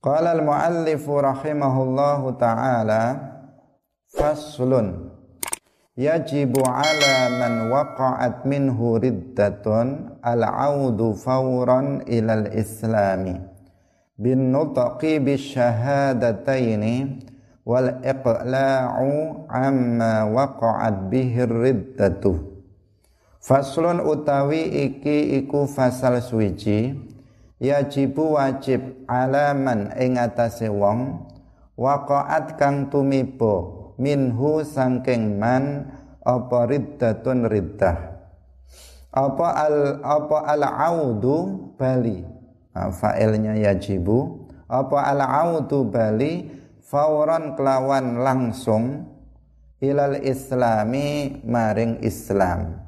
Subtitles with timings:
[0.00, 3.20] Qala al-muallif rahimahullahu taala
[4.08, 5.12] faslun
[5.92, 13.44] yajibu ala man waqa'at minhu riddatun al-audu fawran ilal islami
[14.16, 17.20] bin nutqi bisyahadataini
[17.68, 22.40] wal iqla'u amma waqa'at bihi riddatu
[23.44, 26.96] faslun utawi iki iku fasal suwiji
[27.60, 31.28] yajibu wajib alaman ing atase wong
[31.76, 35.92] waqaat kang tumibo minhu sangking man
[36.24, 38.16] apa riddatun riddah.
[39.10, 42.24] Apa al apa al audu bali?
[42.70, 44.48] Nah, failnya yajibu.
[44.70, 46.58] Apa al audu bali?
[46.90, 49.06] Fauran kelawan langsung
[49.78, 52.79] ilal islami maring islam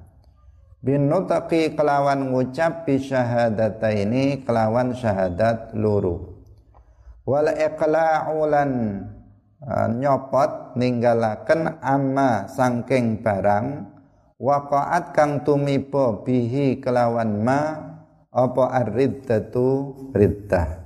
[0.83, 6.35] bin nutaqi kelawan ngucap bi ini kelawan syahadat luru.
[7.23, 8.71] Wal iqla'ulan
[9.63, 13.87] uh, nyopot ninggalaken amma sangking barang
[14.43, 17.95] waqa'at kang tumibo bihi kelawan ma
[18.35, 20.83] apa ar-riddatu riddah.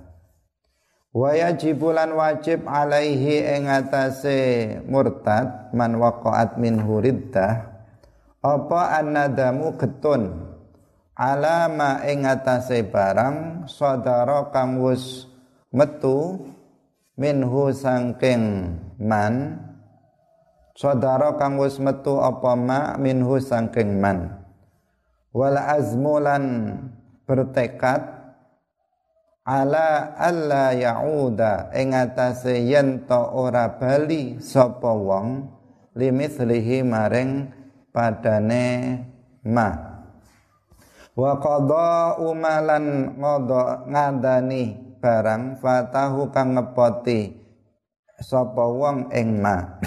[1.16, 7.75] Wa yajibulan wajib alaihi ing atase murtad man waqa'at minhu riddah
[8.47, 10.55] apa annadamu getun?
[11.16, 14.78] Alama ing atase barang sadara kang
[15.72, 16.44] metu
[17.16, 19.56] minhu sangking man.
[20.77, 24.44] Sadara kang metu apa ma minhu sangking man.
[25.33, 26.77] Wal azmulan
[27.25, 28.12] bertekad
[29.48, 35.48] ala alla yauda ing atase yen ora bali sapa wong
[35.97, 37.56] limithlihi maring
[37.97, 38.64] padane
[39.48, 39.72] ma.
[41.16, 47.33] Wa qada umalan ngodo ngandani barang fatahu kang ngepoti
[48.20, 49.80] sapa wong ing ma.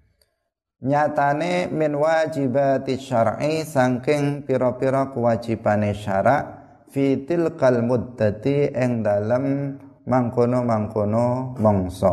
[0.88, 6.42] Nyatane min wajibati syar'i saking pira-pira kewajibane syarak
[6.90, 9.76] fi tilkal muddati ing dalem
[10.08, 12.12] mangkono-mangkono mangsa.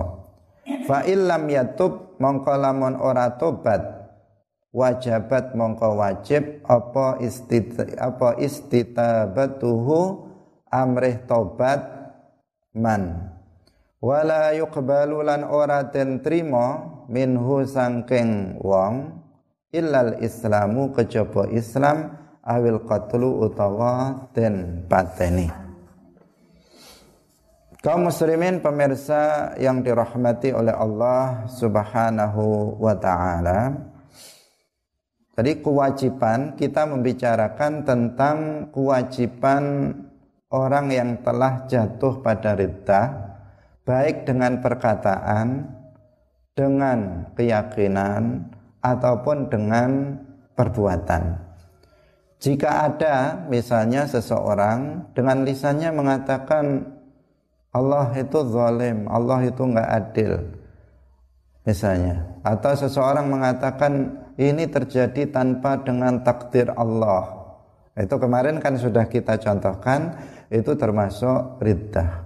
[0.85, 3.98] Fa illam yatub mongko lamun ora tobat
[4.69, 10.29] wajabat mongko wajib apa istit apa istitabatuhu
[10.69, 11.81] amrih tobat
[12.73, 13.33] man.
[13.99, 19.19] Wala yuqbalu lan ora den trima minhu sangking wong
[19.75, 25.51] illal islamu kejaba islam awil qatlu utawa den pateni.
[27.79, 33.71] Kaum muslimin pemirsa yang dirahmati oleh Allah Subhanahu wa taala
[35.39, 39.95] Tadi kewajiban kita membicarakan tentang kewajiban
[40.51, 43.31] orang yang telah jatuh pada ridha
[43.87, 45.63] baik dengan perkataan,
[46.51, 48.51] dengan keyakinan
[48.83, 50.19] ataupun dengan
[50.59, 51.39] perbuatan.
[52.43, 56.83] Jika ada misalnya seseorang dengan lisannya mengatakan
[57.71, 60.51] Allah itu zalim, Allah itu enggak adil.
[61.63, 67.27] Misalnya, atau seseorang mengatakan ini terjadi tanpa dengan takdir Allah.
[67.99, 70.15] Itu kemarin kan sudah kita contohkan
[70.47, 72.23] itu termasuk riddah.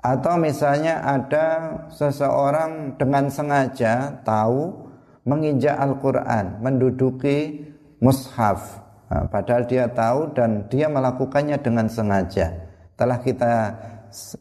[0.00, 4.88] Atau misalnya ada seseorang dengan sengaja tahu
[5.28, 7.68] menginjak Al-Quran, menduduki
[8.00, 8.80] mushaf.
[9.12, 12.54] Nah, padahal dia tahu dan dia melakukannya dengan sengaja.
[12.96, 13.54] Telah kita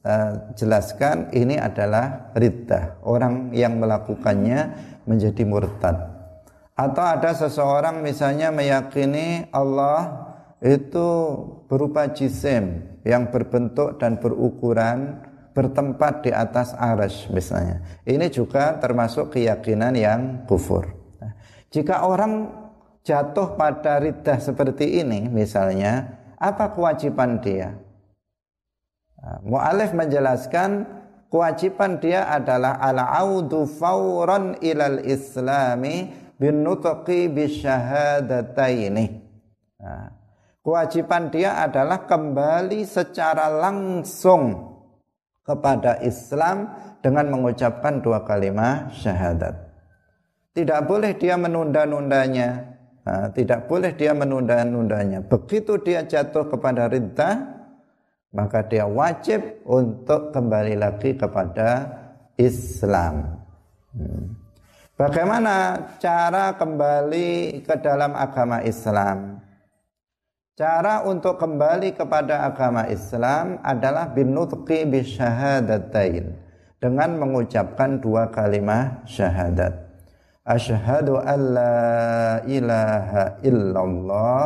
[0.05, 3.03] uh, jelaskan ini adalah riddah.
[3.03, 4.71] Orang yang melakukannya
[5.03, 6.14] menjadi murtad.
[6.75, 10.27] Atau ada seseorang misalnya meyakini Allah
[10.59, 11.07] itu
[11.71, 15.23] berupa jisim yang berbentuk dan berukuran
[15.55, 17.79] bertempat di atas arash misalnya.
[18.03, 20.91] Ini juga termasuk keyakinan yang kufur.
[21.71, 22.51] Jika orang
[23.07, 27.71] jatuh pada ridah seperti ini misalnya, apa kewajiban dia?
[29.47, 30.83] Mu'alif menjelaskan
[31.31, 39.05] kewajiban dia adalah al-audu fauran ilal islami bin nutqi bisyahadataini.
[39.79, 40.07] Nah,
[40.63, 44.73] kewajiban dia adalah kembali secara langsung
[45.45, 49.53] kepada Islam dengan mengucapkan dua kalimat syahadat.
[50.55, 52.49] Tidak boleh dia menunda-nundanya.
[53.05, 55.21] Nah, tidak boleh dia menunda-nundanya.
[55.21, 57.55] Begitu dia jatuh kepada ridha,
[58.33, 61.91] maka dia wajib untuk kembali lagi kepada
[62.39, 63.45] Islam.
[63.93, 64.44] Hmm.
[64.95, 69.43] Bagaimana cara kembali ke dalam agama Islam?
[70.55, 76.31] Cara untuk kembali kepada agama Islam adalah binutqi bisyahadatain
[76.79, 79.75] dengan mengucapkan dua kalimat syahadat.
[80.47, 81.75] Asyhadu an la
[82.47, 84.43] ilaha illallah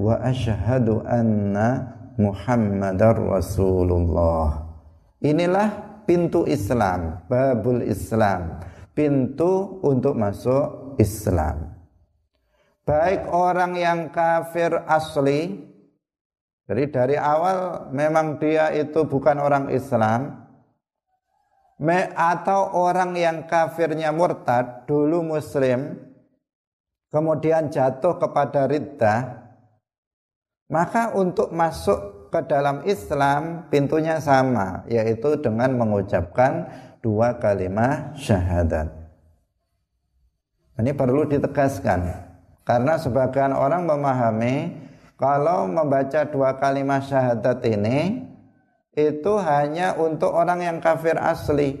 [0.00, 4.64] wa asyhadu anna Muhammadar Rasulullah.
[5.20, 11.74] Inilah pintu Islam, babul Islam, pintu untuk masuk Islam.
[12.86, 15.74] Baik orang yang kafir asli
[16.64, 20.48] jadi dari awal memang dia itu bukan orang Islam
[22.16, 26.00] atau orang yang kafirnya murtad dulu muslim
[27.12, 29.44] kemudian jatuh kepada riddah
[30.72, 36.64] maka untuk masuk ke dalam Islam pintunya sama yaitu dengan mengucapkan
[37.04, 38.88] dua kalimat syahadat
[40.80, 42.08] ini perlu ditegaskan
[42.64, 44.84] karena sebagian orang memahami
[45.14, 48.24] kalau membaca dua kalimat syahadat ini
[48.94, 51.78] itu hanya untuk orang yang kafir asli.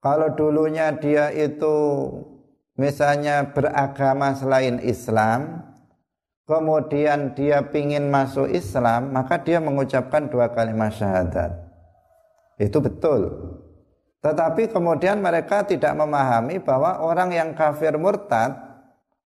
[0.00, 2.08] Kalau dulunya dia itu
[2.80, 5.60] misalnya beragama selain Islam,
[6.48, 11.69] kemudian dia ingin masuk Islam, maka dia mengucapkan dua kalimat syahadat.
[12.60, 13.32] Itu betul.
[14.20, 18.70] Tetapi kemudian mereka tidak memahami bahwa orang yang kafir murtad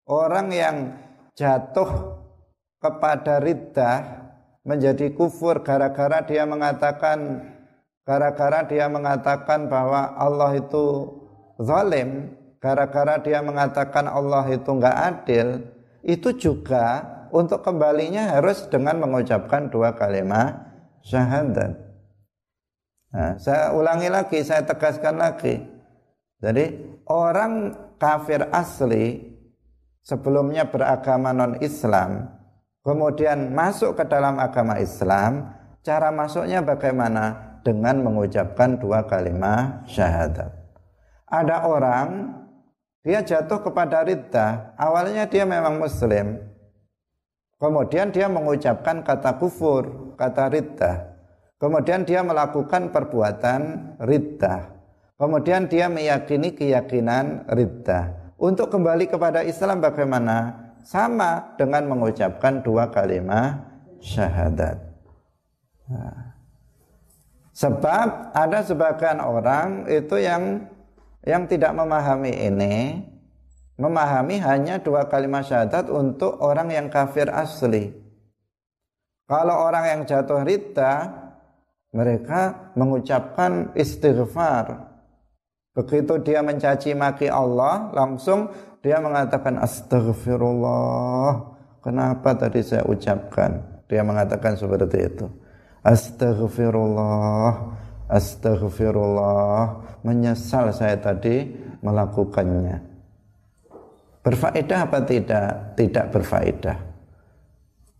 [0.05, 1.01] Orang yang
[1.33, 2.21] jatuh
[2.77, 4.29] kepada riddah
[4.61, 7.41] menjadi kufur gara-gara dia mengatakan
[8.05, 11.09] gara-gara dia mengatakan bahwa Allah itu
[11.57, 15.73] zalim, gara-gara dia mengatakan Allah itu enggak adil,
[16.05, 17.01] itu juga
[17.33, 20.69] untuk kembalinya harus dengan mengucapkan dua kalimat
[21.01, 21.81] syahadat.
[23.14, 25.62] Nah, saya ulangi lagi, saya tegaskan lagi.
[26.43, 29.22] Jadi orang kafir asli
[30.02, 32.26] sebelumnya beragama non-Islam,
[32.82, 35.55] kemudian masuk ke dalam agama Islam,
[35.87, 37.55] cara masuknya bagaimana?
[37.64, 40.52] Dengan mengucapkan dua kalimat syahadat.
[41.25, 42.37] Ada orang
[43.00, 46.44] dia jatuh kepada ridha, awalnya dia memang muslim.
[47.56, 51.13] Kemudian dia mengucapkan kata kufur, kata ridha.
[51.59, 54.75] Kemudian dia melakukan perbuatan ridha.
[55.15, 58.35] Kemudian dia meyakini keyakinan ridha.
[58.35, 60.61] Untuk kembali kepada Islam bagaimana?
[60.85, 63.62] Sama dengan mengucapkan dua kalimat
[64.05, 64.77] syahadat.
[65.89, 66.37] Nah.
[67.55, 70.67] Sebab ada sebagian orang itu yang
[71.25, 73.00] yang tidak memahami ini,
[73.81, 77.95] memahami hanya dua kalimat syahadat untuk orang yang kafir asli.
[79.25, 81.24] Kalau orang yang jatuh rita,
[81.94, 84.94] mereka mengucapkan istighfar,
[85.75, 88.46] Begitu dia mencaci maki Allah, langsung
[88.79, 91.50] dia mengatakan astagfirullah.
[91.82, 93.82] Kenapa tadi saya ucapkan?
[93.91, 95.26] Dia mengatakan seperti itu.
[95.82, 97.75] Astagfirullah,
[98.06, 99.82] astagfirullah.
[100.06, 101.50] Menyesal saya tadi
[101.82, 102.79] melakukannya.
[104.23, 105.75] Berfaedah apa tidak?
[105.75, 106.94] Tidak berfaedah.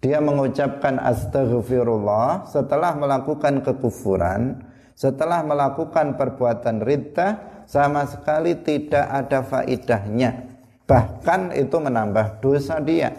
[0.05, 4.61] Dia mengucapkan astagfirullah setelah melakukan kekufuran,
[4.93, 10.45] setelah melakukan perbuatan riddah, sama sekali tidak ada faidahnya.
[10.85, 13.17] Bahkan itu menambah dosa dia.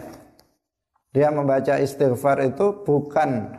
[1.10, 3.50] Dia membaca istighfar itu bukan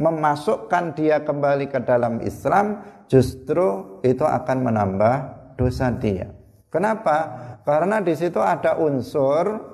[0.00, 5.16] memasukkan dia kembali ke dalam Islam, justru itu akan menambah
[5.60, 6.32] dosa dia.
[6.72, 7.36] Kenapa?
[7.68, 9.73] Karena di situ ada unsur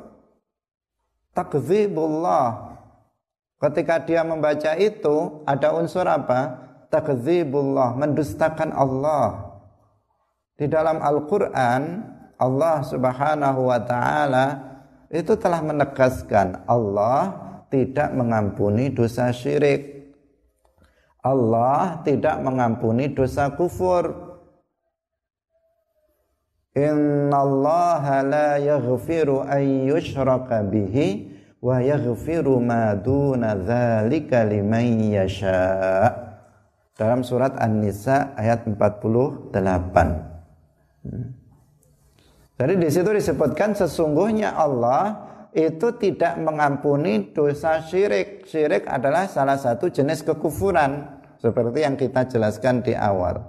[1.41, 2.77] takdzibullah.
[3.61, 6.69] Ketika dia membaca itu ada unsur apa?
[6.93, 9.57] Takdzibullah, mendustakan Allah.
[10.57, 12.05] Di dalam Al-Quran
[12.41, 14.47] Allah subhanahu wa ta'ala
[15.13, 17.37] itu telah menegaskan Allah
[17.69, 20.13] tidak mengampuni dosa syirik.
[21.21, 24.31] Allah tidak mengampuni dosa kufur.
[26.73, 31.30] Inna Allah la yaghfiru an yushraka bihi
[31.61, 35.61] wa yaghfiru ma duna dzalika liman yasha.
[36.97, 39.57] Dalam surat An-Nisa ayat 48.
[42.61, 45.17] Jadi di situ disebutkan sesungguhnya Allah
[45.57, 48.45] itu tidak mengampuni dosa syirik.
[48.45, 51.09] Syirik adalah salah satu jenis kekufuran
[51.41, 53.41] seperti yang kita jelaskan di awal.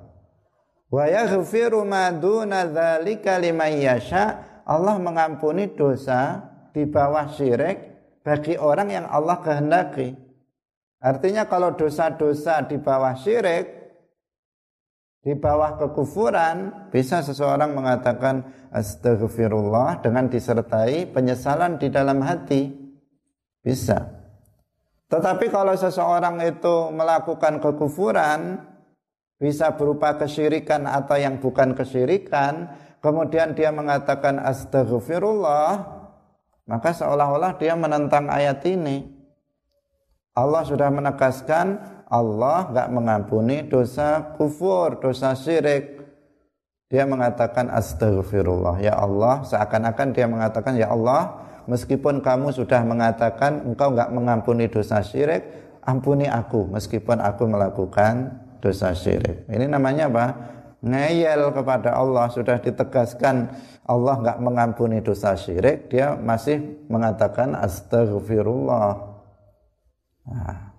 [0.87, 4.47] Wa yaghfiru ma duna dzalika liman yasha.
[4.63, 7.90] Allah mengampuni dosa di bawah syirik
[8.21, 10.13] bagi orang yang Allah kehendaki.
[11.01, 13.81] Artinya kalau dosa-dosa di bawah syirik
[15.21, 18.41] di bawah kekufuran bisa seseorang mengatakan
[18.73, 22.73] astagfirullah dengan disertai penyesalan di dalam hati.
[23.61, 24.01] Bisa.
[25.13, 28.65] Tetapi kalau seseorang itu melakukan kekufuran,
[29.37, 36.00] bisa berupa kesyirikan atau yang bukan kesyirikan, kemudian dia mengatakan astagfirullah,
[36.71, 39.03] maka seolah-olah dia menentang ayat ini.
[40.31, 41.75] Allah sudah menegaskan
[42.07, 45.99] Allah nggak mengampuni dosa kufur, dosa syirik.
[46.87, 48.79] Dia mengatakan astagfirullah.
[48.79, 55.03] Ya Allah, seakan-akan dia mengatakan ya Allah, meskipun kamu sudah mengatakan engkau nggak mengampuni dosa
[55.03, 55.43] syirik,
[55.83, 59.43] ampuni aku meskipun aku melakukan dosa syirik.
[59.51, 60.25] Ini namanya apa?
[60.81, 63.53] Ngeyel kepada Allah sudah ditegaskan
[63.85, 66.57] Allah nggak mengampuni dosa syirik, dia masih
[66.89, 68.97] mengatakan astagfirullah.
[70.25, 70.73] Nah.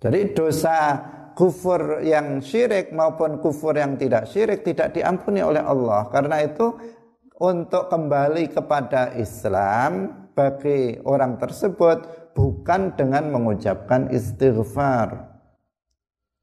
[0.00, 0.98] Jadi dosa
[1.38, 6.10] kufur yang syirik maupun kufur yang tidak syirik tidak diampuni oleh Allah.
[6.10, 6.74] Karena itu
[7.38, 15.29] untuk kembali kepada Islam bagi orang tersebut bukan dengan mengucapkan istighfar.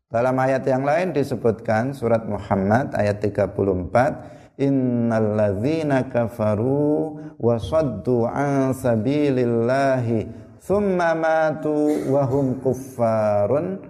[0.07, 10.31] Dalam ayat yang lain disebutkan surat Muhammad ayat 34 innalladzina kafaru wa saddu an sabilillahi
[10.63, 13.83] thumma matu wa hum kuffarun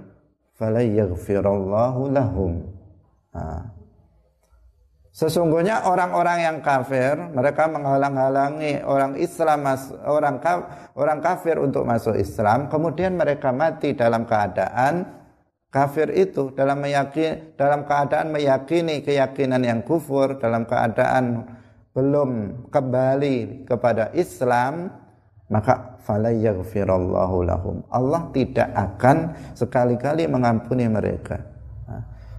[0.57, 2.65] falayaghfirallahu lahum.
[3.37, 3.77] Nah,
[5.17, 9.65] Sesungguhnya orang-orang yang kafir mereka menghalang-halangi orang Islam
[10.05, 10.37] orang
[10.93, 15.16] orang kafir untuk masuk Islam kemudian mereka mati dalam keadaan
[15.77, 21.45] kafir itu dalam meyakini dalam keadaan meyakini keyakinan yang kufur dalam keadaan
[21.93, 24.89] belum kembali kepada Islam
[25.47, 27.85] maka falayaghfirallahu lahum.
[27.93, 29.17] Allah tidak akan
[29.55, 31.39] sekali-kali mengampuni mereka.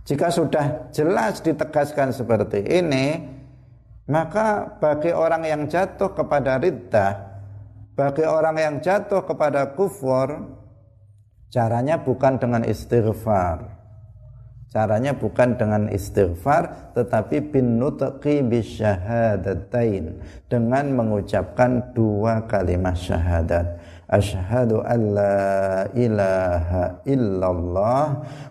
[0.04, 3.28] Jika sudah jelas ditegaskan seperti ini,
[4.08, 7.12] maka bagi orang yang jatuh kepada riddah,
[7.92, 10.48] bagi orang yang jatuh kepada kufur,
[11.48, 13.78] caranya bukan dengan istighfar.
[14.68, 23.80] Caranya bukan dengan istighfar tetapi bin nutqi bisyahadatain dengan mengucapkan dua kalimat syahadat.
[24.12, 28.04] Asyhadu an la ilaha illallah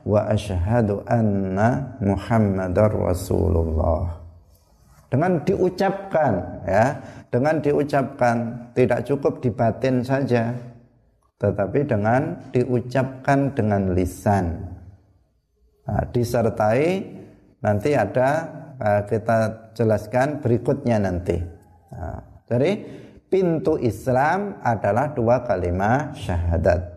[0.06, 4.18] wa asyhadu anna muhammadar rasulullah.
[5.14, 6.34] Dengan diucapkan
[6.66, 6.86] ya.
[7.28, 10.56] Dengan diucapkan tidak cukup di batin saja
[11.38, 14.74] tetapi dengan diucapkan dengan lisan
[15.86, 17.06] nah, disertai
[17.62, 18.30] nanti ada
[18.82, 21.38] uh, kita jelaskan berikutnya nanti
[21.94, 22.72] nah, jadi
[23.28, 26.96] pintu Islam adalah dua kalimat syahadat.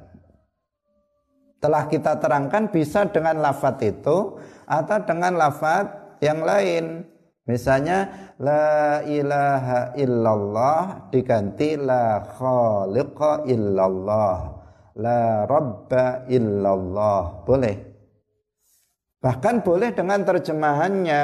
[1.61, 7.05] Telah kita terangkan bisa dengan lafat itu atau dengan lafat yang lain.
[7.51, 14.39] Misalnya la ilaha illallah diganti la khaliqa illallah.
[15.03, 17.43] La rabba illallah.
[17.43, 17.77] Boleh.
[19.19, 21.23] Bahkan boleh dengan terjemahannya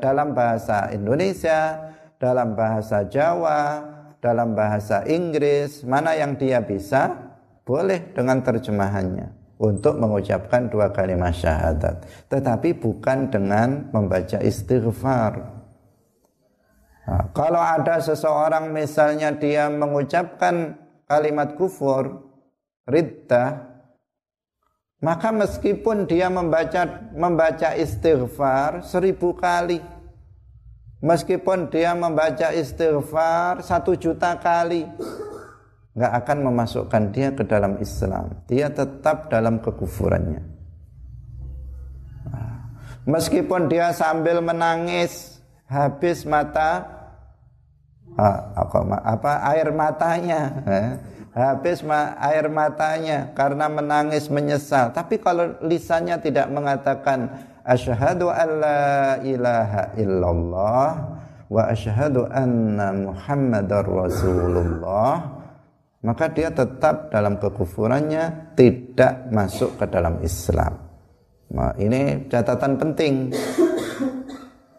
[0.00, 3.82] dalam bahasa Indonesia dalam bahasa Jawa,
[4.18, 7.14] dalam bahasa Inggris, mana yang dia bisa,
[7.62, 12.06] boleh dengan terjemahannya untuk mengucapkan dua kalimat syahadat.
[12.30, 15.58] Tetapi bukan dengan membaca istighfar.
[17.08, 20.78] Nah, kalau ada seseorang misalnya dia mengucapkan
[21.10, 22.30] kalimat kufur,
[22.86, 23.66] riddah,
[25.02, 29.80] maka meskipun dia membaca membaca istighfar seribu kali,
[30.98, 34.82] Meskipun dia membaca istighfar satu juta kali,
[35.98, 38.38] nggak akan memasukkan dia ke dalam Islam.
[38.46, 40.46] Dia tetap dalam kekufurannya.
[43.02, 46.86] Meskipun dia sambil menangis habis mata
[48.54, 50.88] apa air matanya, eh,
[51.34, 51.82] habis
[52.22, 54.94] air matanya karena menangis menyesal.
[54.94, 57.32] Tapi kalau lisannya tidak mengatakan
[57.66, 58.86] asyhadu an la
[59.24, 60.90] ilaha illallah
[61.48, 65.37] wa asyhadu anna muhammadar rasulullah
[66.02, 70.78] maka dia tetap dalam kekufurannya tidak masuk ke dalam Islam
[71.50, 73.34] nah, ini catatan penting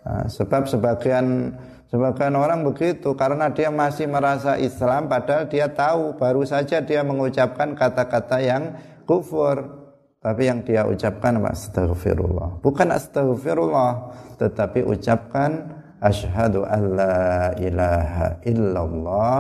[0.08, 1.56] nah, sebab sebagian
[1.92, 7.76] sebagian orang begitu karena dia masih merasa Islam padahal dia tahu baru saja dia mengucapkan
[7.76, 8.64] kata-kata yang
[9.04, 9.80] kufur
[10.20, 11.56] tapi yang dia ucapkan apa?
[11.56, 12.60] Astaghfirullah.
[12.60, 13.92] Bukan astaghfirullah,
[14.36, 19.40] tetapi ucapkan asyhadu an la ilaha illallah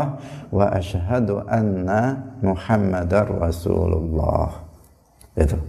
[0.51, 4.63] wa asyhadu anna muhammadar rasulullah.
[5.35, 5.59] Itu.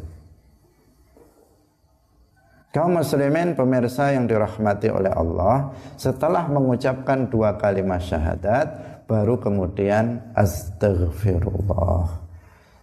[2.71, 12.20] Kaum muslimin pemirsa yang dirahmati oleh Allah, setelah mengucapkan dua kalimat syahadat, baru kemudian astaghfirullah.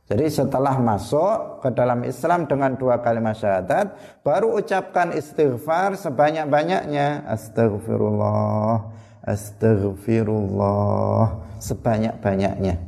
[0.08, 3.92] Jadi setelah masuk ke dalam Islam dengan dua kalimat syahadat,
[4.24, 7.28] baru ucapkan istighfar sebanyak-banyaknya.
[7.28, 8.88] Astaghfirullah,
[9.28, 12.80] astaghfirullah sebanyak-banyaknya.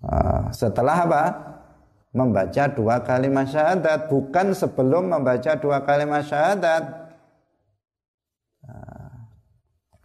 [0.00, 1.24] Ah, setelah apa?
[2.16, 6.88] Membaca dua kalimat syahadat, bukan sebelum membaca dua kalimat syahadat.
[8.64, 9.28] Ah,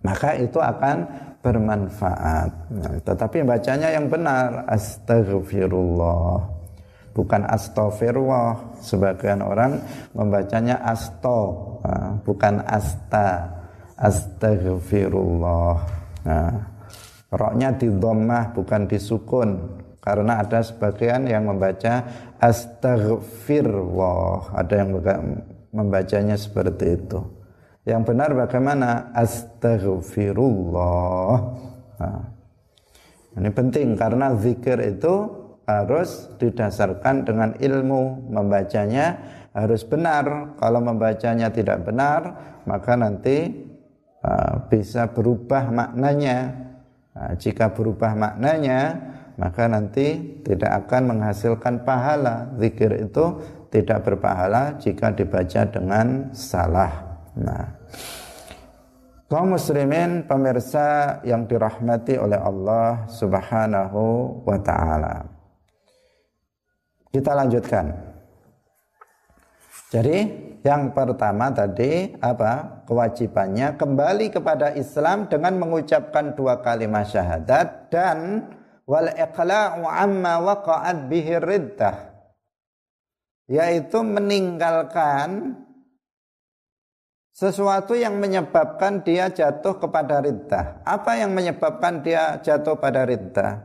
[0.04, 2.52] maka itu akan bermanfaat.
[2.72, 6.60] Nah, tetapi bacanya yang benar astagfirullah
[7.20, 8.78] bukan astagfirullah.
[8.80, 9.84] Sebagian orang
[10.16, 13.60] membacanya asto, nah, bukan asta.
[14.00, 15.76] Astagfirullah.
[16.24, 16.56] Nah,
[17.36, 19.60] roknya di dhammah bukan disukun
[20.00, 22.08] karena ada sebagian yang membaca
[22.40, 24.96] astagfirullah, ada yang
[25.76, 27.20] membacanya seperti itu.
[27.90, 29.10] Yang benar bagaimana?
[29.18, 31.36] Astaghfirullah.
[31.98, 32.22] Nah,
[33.34, 35.26] ini penting karena zikir itu
[35.66, 39.18] harus didasarkan dengan ilmu membacanya
[39.58, 40.54] harus benar.
[40.62, 42.38] Kalau membacanya tidak benar,
[42.70, 43.58] maka nanti
[44.22, 46.70] uh, bisa berubah maknanya.
[47.18, 49.02] Nah, jika berubah maknanya,
[49.42, 52.54] maka nanti tidak akan menghasilkan pahala.
[52.62, 53.42] Zikir itu
[53.74, 57.10] tidak berpahala jika dibaca dengan salah.
[57.40, 57.79] Nah,
[59.30, 64.02] kaum muslimin pemirsa yang dirahmati oleh Allah Subhanahu
[64.44, 65.30] wa taala.
[67.10, 68.10] Kita lanjutkan.
[69.90, 70.18] Jadi
[70.62, 72.86] yang pertama tadi apa?
[72.86, 78.50] Kewajibannya kembali kepada Islam dengan mengucapkan dua kalimat syahadat dan
[78.90, 82.10] wal iqla'u amma waqa'at bihi riddah
[83.50, 85.58] yaitu meninggalkan
[87.40, 90.84] sesuatu yang menyebabkan dia jatuh kepada riddah.
[90.84, 93.64] Apa yang menyebabkan dia jatuh pada riddah?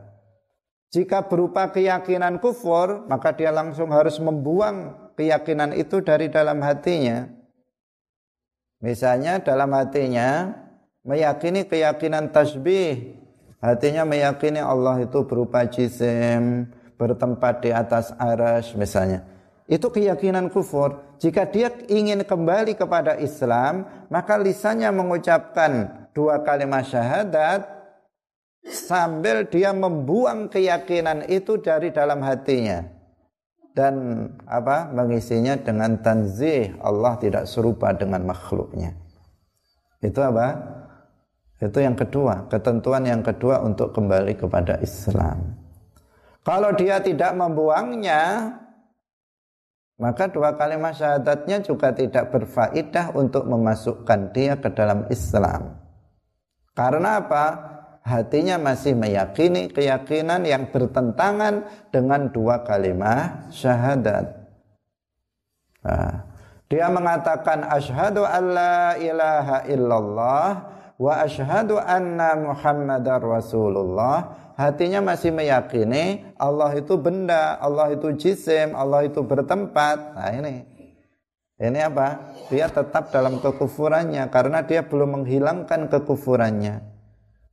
[0.95, 7.27] Jika berupa keyakinan kufur, maka dia langsung harus membuang keyakinan itu dari dalam hatinya.
[8.79, 10.55] Misalnya dalam hatinya
[11.03, 13.19] meyakini keyakinan tasbih,
[13.59, 19.34] hatinya meyakini Allah itu berupa jisim, bertempat di atas aras misalnya.
[19.65, 21.17] Itu keyakinan kufur.
[21.17, 27.65] Jika dia ingin kembali kepada Islam, maka lisannya mengucapkan dua kalimat syahadat
[28.61, 32.85] sambil dia membuang keyakinan itu dari dalam hatinya
[33.75, 38.95] dan apa mengisinya dengan tanzih Allah tidak serupa dengan makhluknya.
[39.99, 40.55] Itu apa?
[41.59, 45.55] Itu yang kedua, ketentuan yang kedua untuk kembali kepada Islam.
[46.45, 48.53] Kalau dia tidak membuangnya,
[49.95, 55.79] maka dua kalimat syahadatnya juga tidak berfaedah untuk memasukkan dia ke dalam Islam.
[56.75, 57.45] Karena apa?
[58.05, 64.45] Hatinya masih meyakini keyakinan yang bertentangan dengan dua kalimat syahadat.
[65.81, 66.13] Nah,
[66.69, 70.47] dia mengatakan asyhadu alla ilaha illallah
[71.01, 79.07] wa asyhadu anna muhammadar rasulullah hatinya masih meyakini Allah itu benda, Allah itu jisim, Allah
[79.07, 80.15] itu bertempat.
[80.15, 80.63] Nah ini,
[81.55, 82.35] ini apa?
[82.51, 86.83] Dia tetap dalam kekufurannya karena dia belum menghilangkan kekufurannya.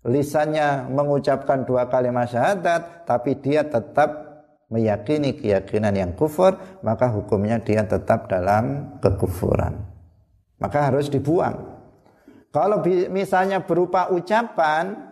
[0.03, 4.33] Lisannya mengucapkan dua kalimat syahadat, tapi dia tetap
[4.67, 9.79] meyakini keyakinan yang kufur, maka hukumnya dia tetap dalam kekufuran.
[10.59, 11.79] Maka harus dibuang.
[12.51, 12.83] Kalau
[13.15, 15.12] misalnya berupa ucapan,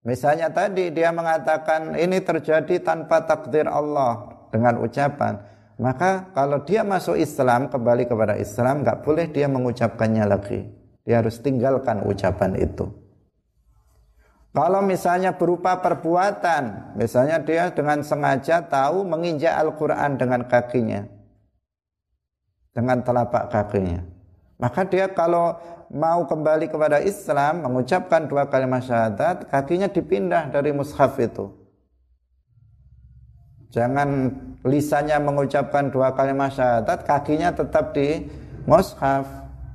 [0.00, 5.36] Misalnya tadi dia mengatakan ini terjadi tanpa takdir Allah dengan ucapan.
[5.80, 10.68] Maka kalau dia masuk Islam, kembali kepada Islam, nggak boleh dia mengucapkannya lagi.
[11.04, 12.88] Dia harus tinggalkan ucapan itu.
[14.50, 21.06] Kalau misalnya berupa perbuatan, misalnya dia dengan sengaja tahu menginjak Al-Quran dengan kakinya,
[22.74, 24.19] dengan telapak kakinya.
[24.60, 25.56] Maka dia kalau
[25.90, 31.50] mau kembali kepada Islam mengucapkan dua kalimat syahadat kakinya dipindah dari mushaf itu.
[33.72, 34.34] Jangan
[34.66, 38.28] lisannya mengucapkan dua kalimat syahadat kakinya tetap di
[38.68, 39.24] mushaf.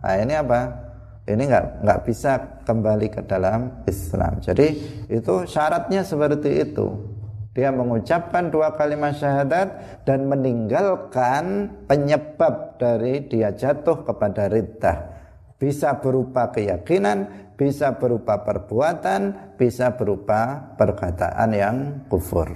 [0.06, 0.86] Nah ini apa?
[1.26, 2.38] Ini nggak nggak bisa
[2.70, 4.38] kembali ke dalam Islam.
[4.38, 4.68] Jadi
[5.10, 7.15] itu syaratnya seperti itu
[7.56, 15.16] dia mengucapkan dua kalimat syahadat dan meninggalkan penyebab dari dia jatuh kepada riddah
[15.56, 21.78] bisa berupa keyakinan, bisa berupa perbuatan, bisa berupa perkataan yang
[22.12, 22.52] kufur.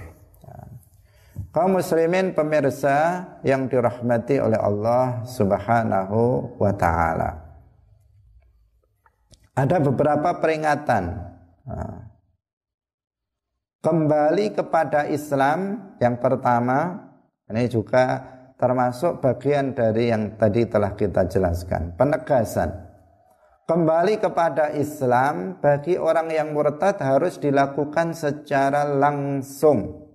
[1.50, 7.30] Kaum muslimin pemirsa yang dirahmati oleh Allah Subhanahu wa taala.
[9.58, 11.10] Ada beberapa peringatan
[13.80, 17.08] kembali kepada Islam yang pertama
[17.48, 18.20] ini juga
[18.60, 22.88] termasuk bagian dari yang tadi telah kita jelaskan penegasan.
[23.64, 30.10] Kembali kepada Islam bagi orang yang murtad harus dilakukan secara langsung.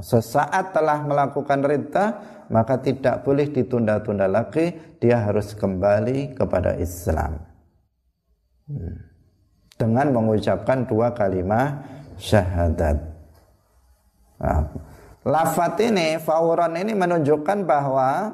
[0.00, 2.06] Sesaat telah melakukan ridha
[2.50, 7.48] maka tidak boleh ditunda-tunda lagi dia harus kembali kepada Islam.
[8.68, 9.00] Hmm.
[9.78, 12.98] dengan mengucapkan dua kalimat syahadat.
[14.38, 14.62] Nah,
[15.26, 18.30] lafat ini fauron ini menunjukkan bahwa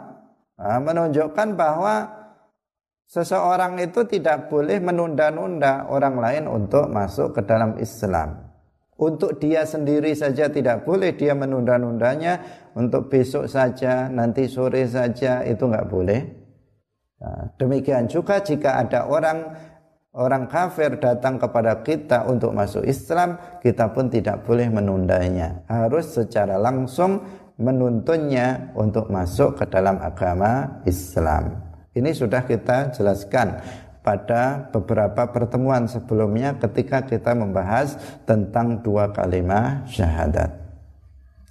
[0.57, 2.09] nah, menunjukkan bahwa
[3.09, 8.45] seseorang itu tidak boleh menunda-nunda orang lain untuk masuk ke dalam Islam.
[8.95, 12.63] Untuk dia sendiri saja tidak boleh dia menunda-nundanya.
[12.79, 16.21] Untuk besok saja, nanti sore saja itu nggak boleh.
[17.19, 19.51] Nah, demikian juga jika ada orang
[20.15, 25.67] orang kafir datang kepada kita untuk masuk Islam, kita pun tidak boleh menundanya.
[25.67, 27.21] Harus secara langsung
[27.59, 31.59] menuntunnya untuk masuk ke dalam agama Islam.
[31.95, 33.63] Ini sudah kita jelaskan
[34.03, 37.95] pada beberapa pertemuan sebelumnya ketika kita membahas
[38.27, 40.51] tentang dua kalimat syahadat.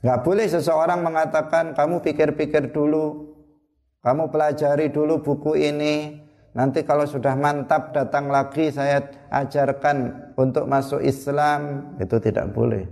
[0.04, 3.32] Gak boleh seseorang mengatakan kamu pikir-pikir dulu,
[4.04, 6.23] kamu pelajari dulu buku ini,
[6.54, 12.86] nanti kalau sudah mantap datang lagi saya ajarkan untuk masuk Islam, itu tidak boleh.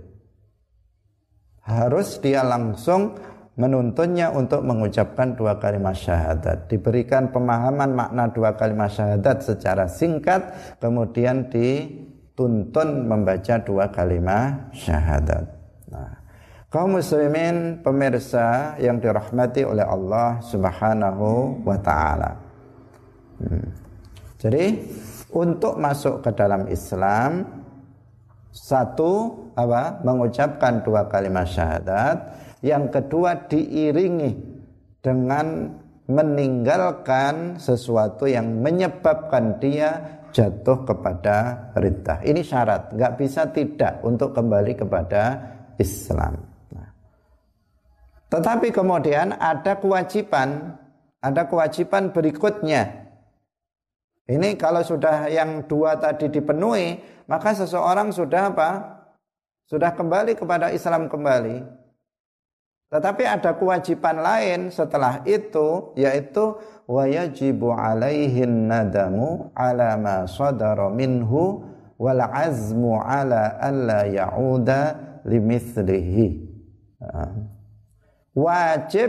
[1.62, 3.14] Harus dia langsung
[3.54, 6.66] menuntunnya untuk mengucapkan dua kalimat syahadat.
[6.72, 10.40] Diberikan pemahaman makna dua kalimat syahadat secara singkat,
[10.80, 15.44] kemudian dituntun membaca dua kalimat syahadat.
[15.92, 16.12] Nah,
[16.72, 22.51] kaum muslimin pemirsa yang dirahmati oleh Allah Subhanahu wa taala.
[24.42, 24.64] Jadi
[25.32, 27.46] untuk masuk ke dalam Islam
[28.52, 32.16] satu apa mengucapkan dua kalimat syahadat
[32.60, 34.36] yang kedua diiringi
[35.00, 35.72] dengan
[36.06, 42.20] meninggalkan sesuatu yang menyebabkan dia jatuh kepada ridha.
[42.24, 45.38] Ini syarat, nggak bisa tidak untuk kembali kepada
[45.76, 46.40] Islam.
[46.72, 46.88] Nah.
[48.32, 50.78] Tetapi kemudian ada kewajiban,
[51.20, 53.01] ada kewajiban berikutnya.
[54.30, 58.70] Ini kalau sudah yang dua tadi dipenuhi, maka seseorang sudah apa?
[59.66, 61.82] Sudah kembali kepada Islam kembali.
[62.92, 71.64] Tetapi ada kewajiban lain setelah itu yaitu wajibu alaihin nadamu ala ma sadara minhu
[71.96, 74.80] wal azmu ala alla ya'uda
[75.24, 76.52] limithlihi.
[78.36, 79.08] Wajib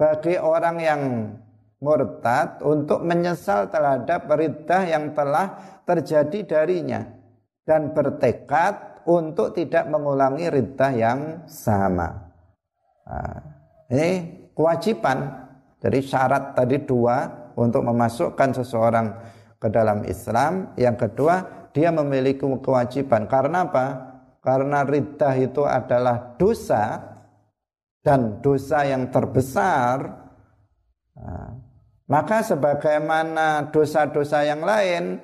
[0.00, 1.02] bagi orang yang
[1.80, 7.04] murtad untuk menyesal terhadap riddah yang telah terjadi darinya
[7.66, 12.32] dan bertekad untuk tidak mengulangi riddah yang sama.
[13.06, 13.38] Nah,
[13.90, 14.10] ini
[14.56, 15.46] kewajiban.
[15.78, 19.06] Jadi syarat tadi dua untuk memasukkan seseorang
[19.60, 20.74] ke dalam Islam.
[20.74, 21.34] Yang kedua,
[21.70, 23.30] dia memiliki kewajiban.
[23.30, 23.86] Karena apa?
[24.42, 27.02] Karena riddah itu adalah dosa
[28.02, 30.26] dan dosa yang terbesar.
[32.06, 35.18] Maka sebagaimana dosa-dosa yang lain,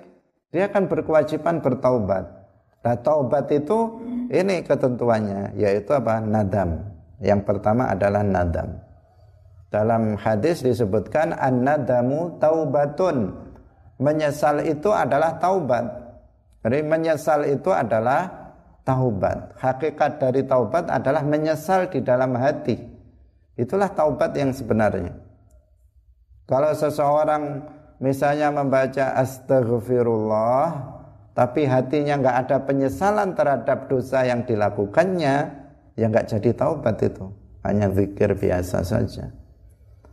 [0.50, 2.26] dia akan berkewajiban bertaubat.
[2.82, 4.02] Nah taubat itu
[4.34, 6.18] ini ketentuannya yaitu apa?
[6.18, 6.82] Nadam.
[7.22, 8.82] Yang pertama adalah nadam.
[9.70, 13.32] Dalam hadis disebutkan an-nadamu taubatun.
[14.02, 15.86] Menyesal itu adalah taubat.
[16.66, 18.26] Jadi menyesal itu adalah
[18.82, 19.54] taubat.
[19.62, 22.76] Hakikat dari taubat adalah menyesal di dalam hati.
[23.54, 25.14] Itulah taubat yang sebenarnya.
[26.52, 27.64] Kalau seseorang
[27.96, 31.00] misalnya membaca astagfirullah
[31.32, 35.36] tapi hatinya nggak ada penyesalan terhadap dosa yang dilakukannya,
[35.96, 37.24] ya nggak jadi taubat itu,
[37.64, 39.32] hanya zikir biasa saja.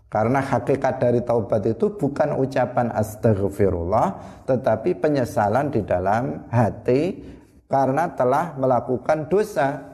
[0.07, 4.07] Karena hakikat dari taubat itu bukan ucapan astaghfirullah,
[4.47, 7.19] tetapi penyesalan di dalam hati
[7.67, 9.88] karena telah melakukan dosa.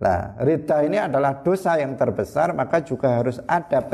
[0.00, 3.84] Nah, rida ini adalah dosa yang terbesar, maka juga harus ada,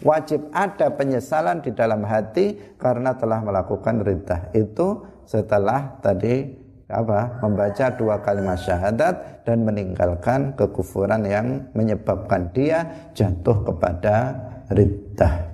[0.00, 4.48] wajib ada penyesalan di dalam hati karena telah melakukan rida.
[4.56, 13.60] Itu setelah tadi apa membaca dua kalimat syahadat dan meninggalkan kekufuran yang menyebabkan dia jatuh
[13.60, 14.40] kepada
[14.72, 15.52] riddah.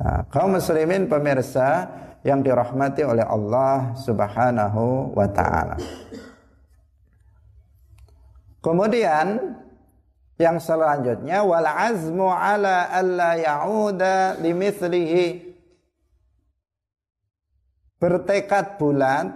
[0.00, 1.92] Nah, kaum muslimin pemirsa
[2.24, 5.76] yang dirahmati oleh Allah Subhanahu wa taala.
[8.62, 9.58] Kemudian
[10.38, 15.50] yang selanjutnya wal azmu ala alla ya'uda limithlihi
[17.98, 19.26] bertekad bulat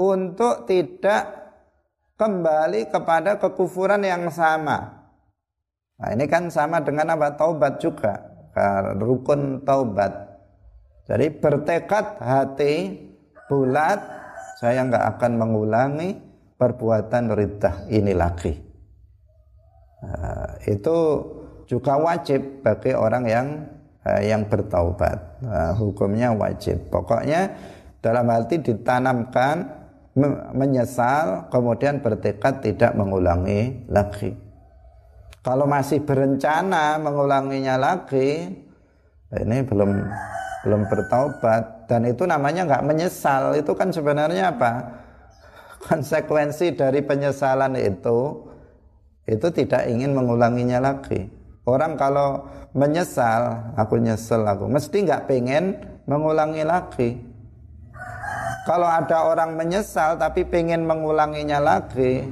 [0.00, 1.44] untuk tidak
[2.16, 5.08] kembali kepada kekufuran yang sama.
[6.00, 7.36] Nah, ini kan sama dengan apa?
[7.36, 8.16] Taubat juga.
[8.98, 10.12] Rukun taubat.
[11.04, 12.96] Jadi bertekad hati
[13.44, 14.00] bulat
[14.56, 16.16] saya nggak akan mengulangi
[16.54, 18.54] perbuatan riddah ini lagi.
[20.04, 20.96] Nah, itu
[21.64, 23.46] juga wajib bagi orang yang
[24.04, 25.40] uh, yang bertaubat.
[25.40, 26.92] Nah, hukumnya wajib.
[26.92, 27.56] Pokoknya
[28.04, 29.84] dalam arti ditanamkan
[30.54, 34.30] menyesal kemudian bertekad tidak mengulangi lagi.
[35.44, 38.48] Kalau masih berencana mengulanginya lagi,
[39.28, 39.90] ini belum
[40.64, 43.52] belum bertaubat dan itu namanya nggak menyesal.
[43.58, 45.03] Itu kan sebenarnya apa?
[45.84, 48.40] Konsekuensi dari penyesalan itu
[49.24, 51.28] itu tidak ingin mengulanginya lagi.
[51.64, 52.44] Orang kalau
[52.76, 57.16] menyesal, aku nyesel aku, mesti nggak pengen mengulangi lagi.
[58.68, 62.24] Kalau ada orang menyesal tapi pengen mengulanginya lagi,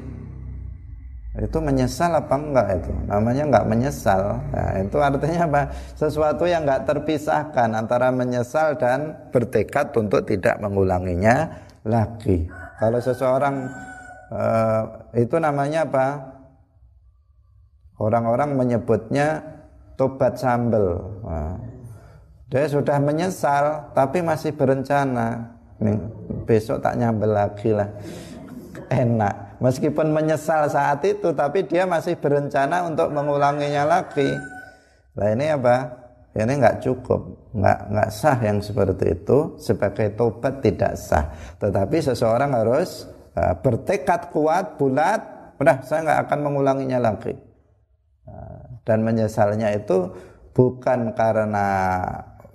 [1.40, 5.62] itu menyesal apa enggak itu namanya enggak menyesal nah, itu artinya apa
[5.96, 11.48] sesuatu yang enggak terpisahkan antara menyesal dan bertekad untuk tidak mengulanginya
[11.88, 12.52] lagi
[12.82, 13.70] kalau seseorang
[14.34, 14.82] uh,
[15.14, 16.06] itu namanya apa?
[18.02, 19.38] Orang-orang menyebutnya
[19.94, 20.98] tobat sambel.
[21.22, 21.62] Nah,
[22.50, 25.54] dia sudah menyesal tapi masih berencana.
[26.42, 27.86] Besok tak nyambel lagi lah.
[28.90, 29.62] Enak.
[29.62, 34.26] Meskipun menyesal saat itu, tapi dia masih berencana untuk mengulanginya lagi.
[35.14, 36.01] Nah ini apa?
[36.32, 41.28] Ini nggak cukup, nggak nggak sah yang seperti itu sebagai tobat tidak sah.
[41.60, 43.04] Tetapi seseorang harus
[43.36, 45.20] uh, bertekad kuat, bulat,
[45.60, 47.36] udah saya nggak akan mengulanginya lagi.
[48.24, 50.08] Uh, dan menyesalnya itu
[50.56, 51.68] bukan karena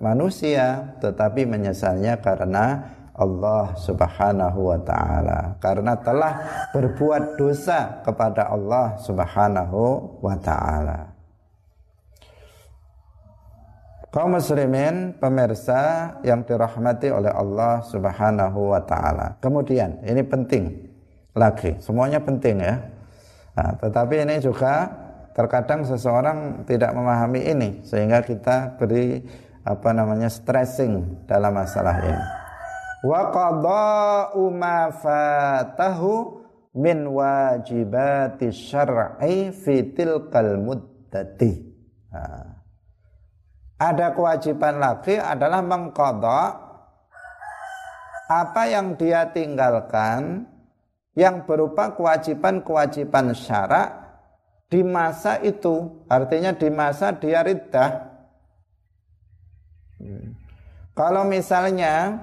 [0.02, 2.82] manusia, tetapi menyesalnya karena
[3.18, 6.34] Allah Subhanahu wa taala karena telah
[6.70, 9.82] berbuat dosa kepada Allah Subhanahu
[10.22, 11.17] wa taala.
[14.08, 19.36] Kaum muslimin pemirsa yang dirahmati oleh Allah Subhanahu wa taala.
[19.44, 20.88] Kemudian ini penting
[21.36, 22.80] lagi, semuanya penting ya.
[23.52, 24.88] Nah, tetapi ini juga
[25.36, 29.22] terkadang seseorang tidak memahami ini sehingga kita beri
[29.62, 32.24] apa namanya stressing dalam masalah ini
[33.02, 36.42] wa qada'u ma fatahu
[36.74, 41.52] min wajibati syar'i fi tilkal muddati.
[43.78, 46.50] Ada kewajiban lagi adalah mengkodok
[48.26, 50.44] apa yang dia tinggalkan
[51.14, 53.88] yang berupa kewajiban-kewajiban syarak
[54.66, 56.04] di masa itu.
[56.10, 58.10] Artinya di masa dia riddah.
[59.98, 60.30] Hmm.
[60.94, 62.22] kalau misalnya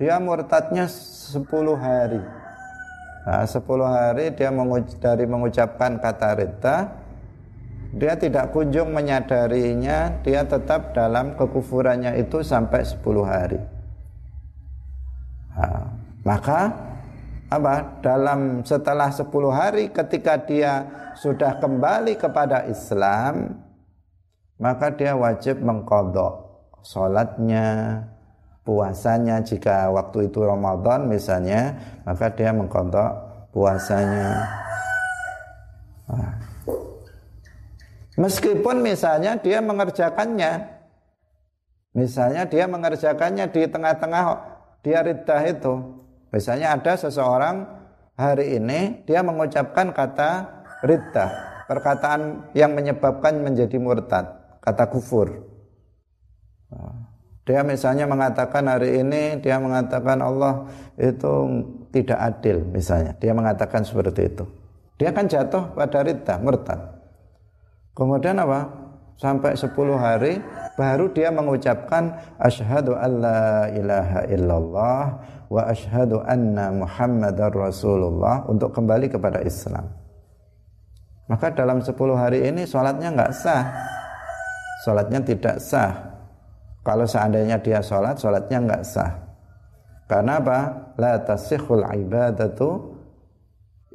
[0.00, 1.44] dia murtadnya 10
[1.76, 2.20] hari.
[3.28, 6.76] Nah, 10 hari dia menguj dari mengucapkan kata rita
[7.92, 13.60] dia tidak kunjung menyadarinya dia tetap dalam kekufurannya itu sampai 10 hari.
[15.52, 15.92] Nah,
[16.24, 16.60] maka
[17.52, 20.88] apa dalam setelah 10 hari ketika dia
[21.20, 23.60] sudah kembali kepada Islam
[24.56, 26.48] maka dia wajib mengkodok
[26.80, 28.00] sholatnya
[28.64, 29.44] puasanya.
[29.44, 31.76] Jika waktu itu Ramadan misalnya
[32.08, 33.10] maka dia mengkontok
[33.52, 34.48] puasanya.
[36.08, 36.41] Nah.
[38.16, 40.52] Meskipun misalnya dia mengerjakannya
[41.92, 44.24] misalnya dia mengerjakannya di tengah-tengah
[44.84, 45.74] dia riddah itu
[46.32, 47.68] misalnya ada seseorang
[48.16, 50.48] hari ini dia mengucapkan kata
[50.82, 54.28] riddah perkataan yang menyebabkan menjadi murtad
[54.60, 55.48] kata kufur.
[57.42, 61.32] Dia misalnya mengatakan hari ini dia mengatakan Allah itu
[61.90, 63.16] tidak adil misalnya.
[63.18, 64.44] Dia mengatakan seperti itu.
[65.00, 66.78] Dia kan jatuh pada rita, murtad.
[67.92, 68.68] Kemudian apa?
[69.20, 70.40] Sampai 10 hari
[70.74, 75.04] baru dia mengucapkan asyhadu alla ilaha illallah
[75.46, 79.86] wa asyhadu anna muhammadar rasulullah untuk kembali kepada Islam.
[81.28, 83.64] Maka dalam 10 hari ini sholatnya nggak sah.
[84.82, 86.12] Sholatnya tidak sah
[86.82, 89.12] kalau seandainya dia sholat, sholatnya nggak sah.
[90.10, 90.58] Karena apa?
[90.98, 92.91] La tasihul ibadatu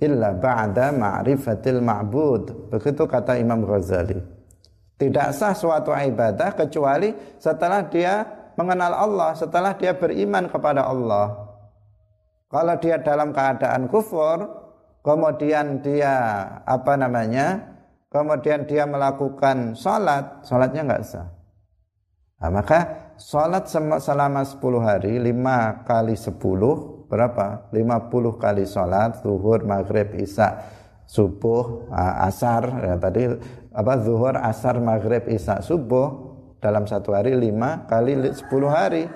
[0.02, 2.74] illa ba'da ma'rifatil ma'bud.
[2.74, 4.18] Begitu kata Imam Ghazali.
[4.98, 8.26] Tidak sah suatu ibadah kecuali setelah dia
[8.58, 11.54] mengenal Allah, setelah dia beriman kepada Allah.
[12.50, 14.42] Kalau dia dalam keadaan kufur,
[15.06, 16.16] kemudian dia
[16.66, 17.78] apa namanya?
[18.10, 21.28] Kemudian dia melakukan sholat, sholatnya nggak sah.
[22.42, 22.80] Nah, maka
[23.20, 23.68] sholat
[24.02, 27.72] selama 10 hari 5 kali 10 berapa?
[27.74, 30.64] 50 kali sholat, zuhur, maghrib, isya,
[31.08, 31.88] subuh,
[32.24, 33.32] asar, ya tadi
[33.72, 39.08] apa zuhur, asar, maghrib, isya, subuh dalam satu hari lima kali sepuluh hari.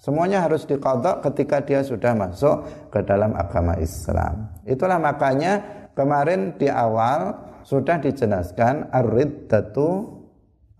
[0.00, 4.48] Semuanya harus dikodok ketika dia sudah masuk ke dalam agama Islam.
[4.64, 5.60] Itulah makanya
[5.92, 7.36] kemarin di awal
[7.68, 10.16] sudah dijelaskan ar-riddatu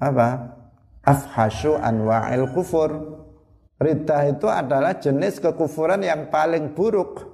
[0.01, 0.57] apa?
[1.05, 3.20] Afhashu anwa'il kufur.
[3.81, 7.25] Riddah itu adalah jenis kekufuran yang paling buruk.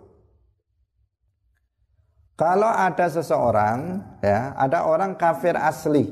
[2.38, 6.06] Kalau ada seseorang, ya, ada orang kafir asli,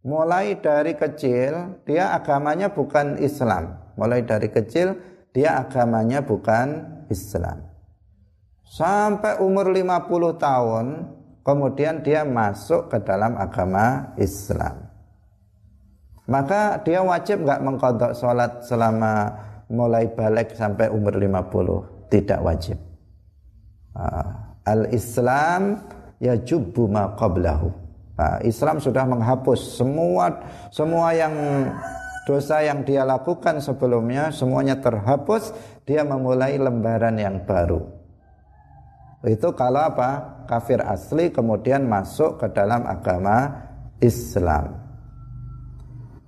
[0.00, 3.76] mulai dari kecil dia agamanya bukan Islam.
[4.00, 4.96] Mulai dari kecil
[5.36, 7.68] dia agamanya bukan Islam.
[8.64, 10.86] Sampai umur 50 tahun
[11.44, 14.81] kemudian dia masuk ke dalam agama Islam.
[16.30, 19.34] Maka dia wajib nggak mengkodok sholat selama
[19.66, 22.10] mulai balik sampai umur 50.
[22.12, 22.78] Tidak wajib.
[23.96, 25.82] Ah, Al-Islam
[26.22, 27.68] ya jubbu ma qablahu.
[28.14, 30.30] Ah, Islam sudah menghapus semua
[30.70, 31.34] semua yang
[32.22, 35.50] dosa yang dia lakukan sebelumnya semuanya terhapus,
[35.82, 37.82] dia memulai lembaran yang baru.
[39.22, 40.42] Itu kalau apa?
[40.50, 43.54] Kafir asli kemudian masuk ke dalam agama
[44.02, 44.81] Islam.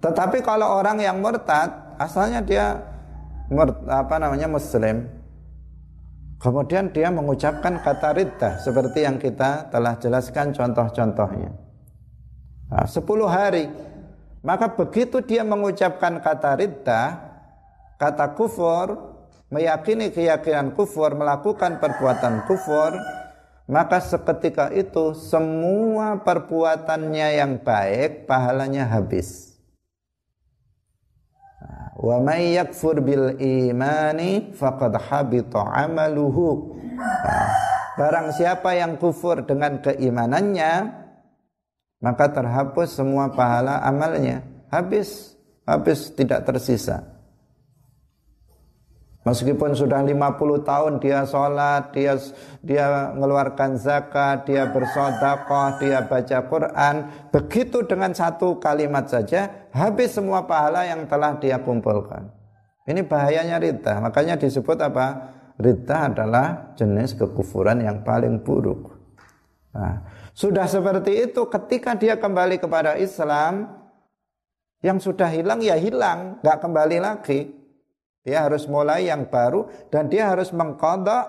[0.04, 2.76] Tetapi kalau orang yang murtad, asalnya dia
[3.88, 5.08] apa namanya muslim,
[6.36, 11.56] kemudian dia mengucapkan kata riddah seperti yang kita telah jelaskan contoh-contohnya.
[12.68, 13.64] Nah, 10 hari
[14.44, 17.16] maka begitu dia mengucapkan kata riddah,
[17.96, 19.16] kata kufur,
[19.48, 22.92] meyakini keyakinan kufur, melakukan perbuatan kufur,
[23.64, 29.53] maka seketika itu semua perbuatannya yang baik pahalanya habis.
[32.04, 36.76] Wa may yakfur bil imani faqad habita amaluhu.
[37.96, 41.04] Barang siapa yang kufur dengan keimanannya,
[42.04, 45.32] maka terhapus semua pahala amalnya habis
[45.64, 47.13] habis tidak tersisa
[49.24, 52.12] Meskipun sudah 50 tahun dia sholat, dia
[52.60, 56.94] dia mengeluarkan zakat, dia bersodakoh, dia baca Quran,
[57.32, 62.28] begitu dengan satu kalimat saja habis semua pahala yang telah dia kumpulkan.
[62.84, 63.96] Ini bahayanya rita.
[63.96, 65.32] Makanya disebut apa?
[65.56, 68.92] Rita adalah jenis kekufuran yang paling buruk.
[69.72, 70.04] Nah,
[70.36, 73.72] sudah seperti itu ketika dia kembali kepada Islam
[74.84, 77.63] yang sudah hilang ya hilang, nggak kembali lagi.
[78.24, 81.28] Dia harus mulai yang baru dan dia harus mengkodok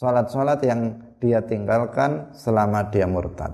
[0.00, 0.80] sholat-sholat yang
[1.20, 3.52] dia tinggalkan selama dia murtad.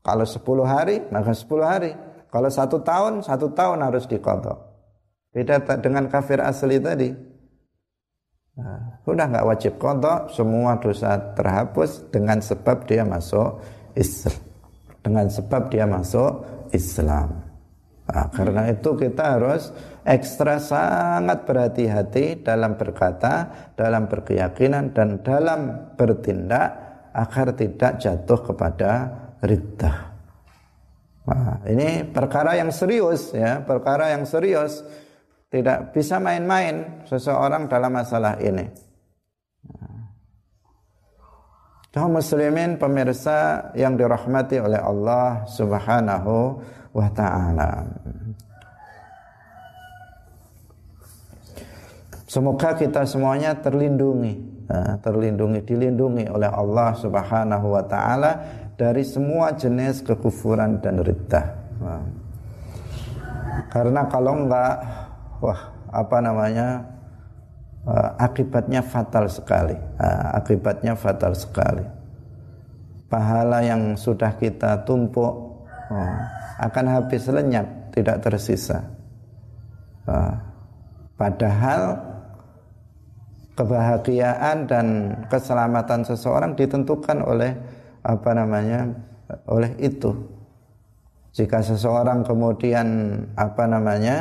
[0.00, 1.92] Kalau 10 hari, maka 10 hari.
[2.30, 4.58] Kalau satu tahun, satu tahun harus dikodok.
[5.34, 7.10] Beda dengan kafir asli tadi.
[8.58, 13.60] Nah, sudah nggak wajib kodok, semua dosa terhapus dengan sebab dia masuk
[13.94, 14.38] Islam.
[15.00, 16.32] Dengan sebab dia masuk
[16.70, 17.50] Islam.
[18.10, 19.70] Nah, karena itu kita harus
[20.04, 26.68] ekstra sangat berhati-hati dalam berkata, dalam berkeyakinan dan dalam bertindak
[27.12, 28.90] agar tidak jatuh kepada
[29.42, 29.96] riddah.
[31.30, 34.82] Nah, ini perkara yang serius ya, perkara yang serius
[35.50, 38.66] tidak bisa main-main seseorang dalam masalah ini.
[41.90, 46.62] Kaum muslimin pemirsa yang dirahmati oleh Allah Subhanahu
[46.94, 47.82] wa taala.
[52.30, 54.38] Semoga kita semuanya terlindungi,
[55.02, 58.38] terlindungi, dilindungi oleh Allah Subhanahu wa taala
[58.78, 61.46] dari semua jenis kekufuran dan riddah.
[63.74, 64.78] Karena kalau enggak
[65.42, 66.86] wah apa namanya
[67.82, 69.74] uh, akibatnya fatal sekali.
[69.98, 71.82] Uh, akibatnya fatal sekali.
[73.10, 76.14] Pahala yang sudah kita tumpuk uh,
[76.62, 78.86] akan habis lenyap tidak tersisa.
[81.18, 81.82] Padahal
[83.60, 84.86] kebahagiaan dan
[85.28, 87.52] keselamatan seseorang ditentukan oleh
[88.00, 88.88] apa namanya
[89.44, 90.16] oleh itu.
[91.36, 94.16] Jika seseorang kemudian apa namanya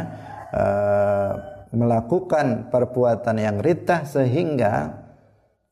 [0.51, 1.31] uh,
[1.71, 4.99] melakukan perbuatan yang ritah sehingga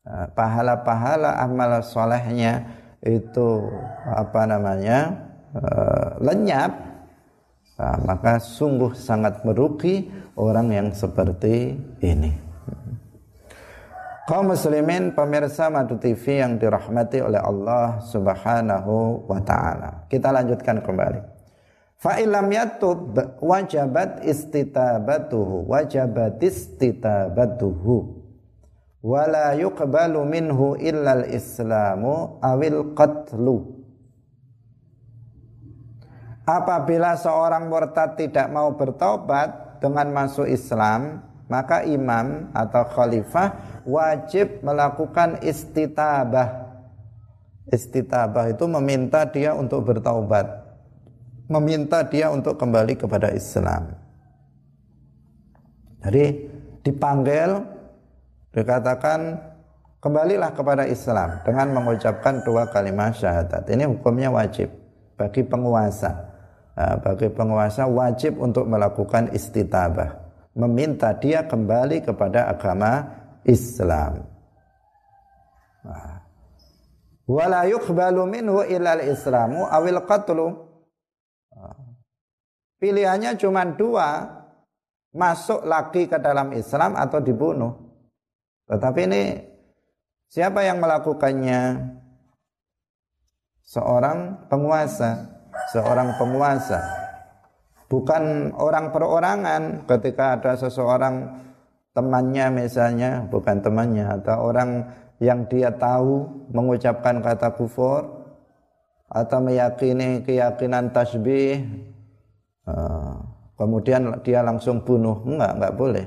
[0.08, 2.64] uh, pahala-pahala amal solehnya
[3.04, 3.68] itu
[4.08, 5.14] apa namanya
[5.54, 6.72] uh, lenyap
[7.78, 12.47] uh, maka sungguh sangat merugi orang yang seperti ini
[14.28, 20.04] kaum muslimin pemirsa Madu TV yang dirahmati oleh Allah Subhanahu wa taala.
[20.12, 21.40] Kita lanjutkan kembali.
[21.96, 28.20] Fa ilam yatub wajabat istitabatuhu wajabat istitabatuhu.
[29.00, 33.80] Wala yuqbalu minhu illa al-islamu awil qatlu.
[36.44, 45.40] Apabila seorang murtad tidak mau bertobat dengan masuk Islam, maka imam atau khalifah wajib melakukan
[45.42, 46.68] istitabah.
[47.68, 50.68] Istitabah itu meminta dia untuk bertaubat
[51.48, 53.96] meminta dia untuk kembali kepada Islam.
[56.04, 56.24] Jadi
[56.84, 57.64] dipanggil
[58.54, 59.40] dikatakan
[59.98, 63.66] kembalilah kepada Islam dengan mengucapkan dua kalimat syahadat.
[63.66, 64.70] Ini hukumnya wajib
[65.18, 66.28] bagi penguasa.
[66.78, 70.27] Nah, bagi penguasa wajib untuk melakukan istitabah,
[70.58, 73.06] meminta dia kembali kepada agama
[73.46, 74.26] Islam.
[75.86, 76.18] Nah.
[77.28, 80.68] Wala yuqbalu minhu ilal islamu awil qatlu
[82.78, 84.22] Pilihannya cuma dua,
[85.10, 87.74] masuk lagi ke dalam Islam atau dibunuh.
[88.70, 89.22] Tetapi ini
[90.30, 91.90] siapa yang melakukannya?
[93.66, 95.26] Seorang penguasa,
[95.74, 96.80] seorang penguasa.
[97.88, 101.40] Bukan orang perorangan ketika ada seseorang
[101.96, 104.92] temannya misalnya, bukan temannya atau orang
[105.24, 108.28] yang dia tahu mengucapkan kata kufur
[109.08, 111.64] atau meyakini keyakinan tasbih
[112.68, 113.16] Ah,
[113.56, 115.24] kemudian dia langsung bunuh.
[115.24, 116.06] Enggak enggak boleh.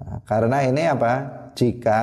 [0.00, 1.12] Nah, karena ini apa?
[1.52, 2.00] Jika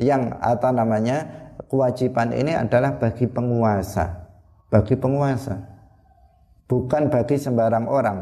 [0.00, 1.28] yang atau namanya
[1.68, 4.32] kewajiban ini adalah bagi penguasa.
[4.72, 5.77] Bagi penguasa
[6.68, 8.18] bukan bagi sembarang orang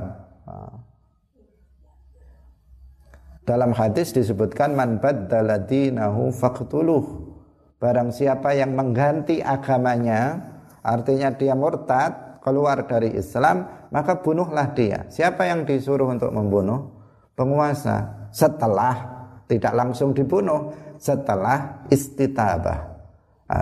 [3.46, 7.04] dalam hadis disebutkan man baddala dinahu faqtuluh
[7.82, 10.38] barang siapa yang mengganti agamanya
[10.86, 15.06] artinya dia murtad keluar dari Islam maka bunuhlah dia.
[15.10, 16.90] Siapa yang disuruh untuk membunuh?
[17.36, 18.28] Penguasa.
[18.32, 18.94] Setelah
[19.46, 22.96] tidak langsung dibunuh, setelah istitabah.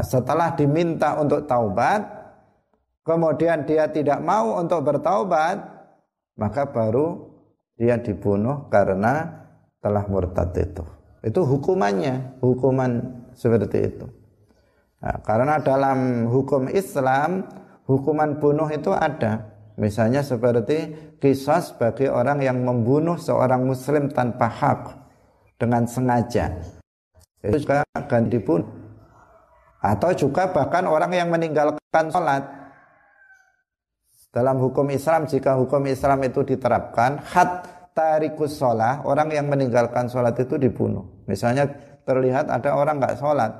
[0.00, 2.23] Setelah diminta untuk taubat,
[3.04, 5.60] kemudian dia tidak mau untuk bertaubat,
[6.34, 7.30] maka baru
[7.78, 9.44] dia dibunuh karena
[9.78, 10.82] telah murtad itu.
[11.24, 14.06] Itu hukumannya, hukuman seperti itu.
[15.04, 17.44] Nah, karena dalam hukum Islam,
[17.84, 19.52] hukuman bunuh itu ada.
[19.74, 24.80] Misalnya seperti kisah bagi orang yang membunuh seorang muslim tanpa hak
[25.60, 26.56] dengan sengaja.
[27.42, 28.70] Itu juga akan dibunuh.
[29.84, 32.63] Atau juga bahkan orang yang meninggalkan sholat.
[34.34, 40.34] Dalam hukum Islam, jika hukum Islam itu diterapkan, hat tarikus sholat, orang yang meninggalkan sholat
[40.42, 41.06] itu dibunuh.
[41.30, 41.70] Misalnya
[42.02, 43.54] terlihat ada orang nggak sholat.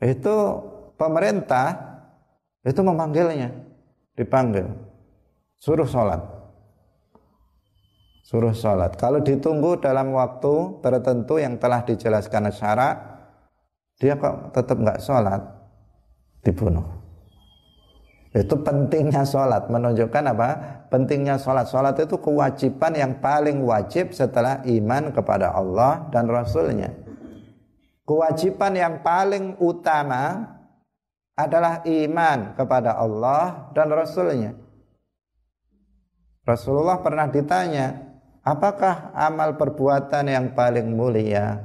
[0.00, 0.36] Itu
[0.96, 1.78] pemerintah
[2.66, 3.54] itu memanggilnya
[4.18, 4.66] dipanggil
[5.62, 6.18] suruh sholat
[8.26, 12.98] suruh sholat kalau ditunggu dalam waktu tertentu yang telah dijelaskan syarat
[14.02, 15.42] dia kok tetap nggak sholat
[16.42, 16.97] dibunuh
[18.36, 20.48] itu pentingnya sholat menunjukkan apa
[20.92, 26.92] pentingnya sholat sholat itu kewajiban yang paling wajib setelah iman kepada Allah dan Rasulnya
[28.04, 30.56] kewajiban yang paling utama
[31.38, 34.58] adalah iman kepada Allah dan Rasulnya.
[36.42, 37.94] Rasulullah pernah ditanya,
[38.42, 41.62] apakah amal perbuatan yang paling mulia?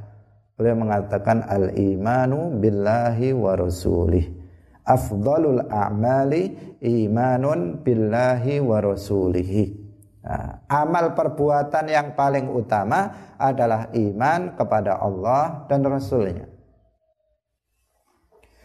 [0.53, 4.42] Beliau mengatakan al-imanu billahi wa rasulih.
[4.83, 9.83] Afdalul a'mali imanun billahi wa rasulih.
[10.23, 16.47] Nah, amal perbuatan yang paling utama adalah iman kepada Allah dan Rasulnya.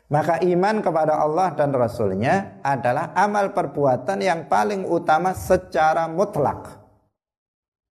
[0.09, 6.79] Maka iman kepada Allah dan Rasulnya adalah amal perbuatan yang paling utama secara mutlak.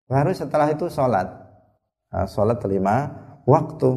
[0.08, 1.28] Baru setelah itu sholat.
[2.08, 3.12] Nah, sholat lima
[3.44, 3.90] waktu.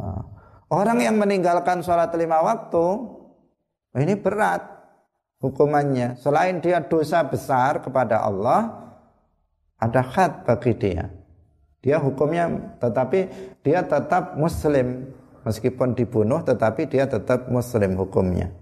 [0.00, 0.24] Nah,
[0.72, 3.11] orang yang meninggalkan sholat lima waktu,
[4.00, 4.64] ini berat
[5.44, 6.16] hukumannya.
[6.16, 8.94] Selain dia dosa besar kepada Allah,
[9.76, 11.10] ada khat bagi dia.
[11.82, 13.28] Dia hukumnya tetapi
[13.60, 15.12] dia tetap muslim.
[15.42, 18.54] Meskipun dibunuh tetapi dia tetap muslim hukumnya.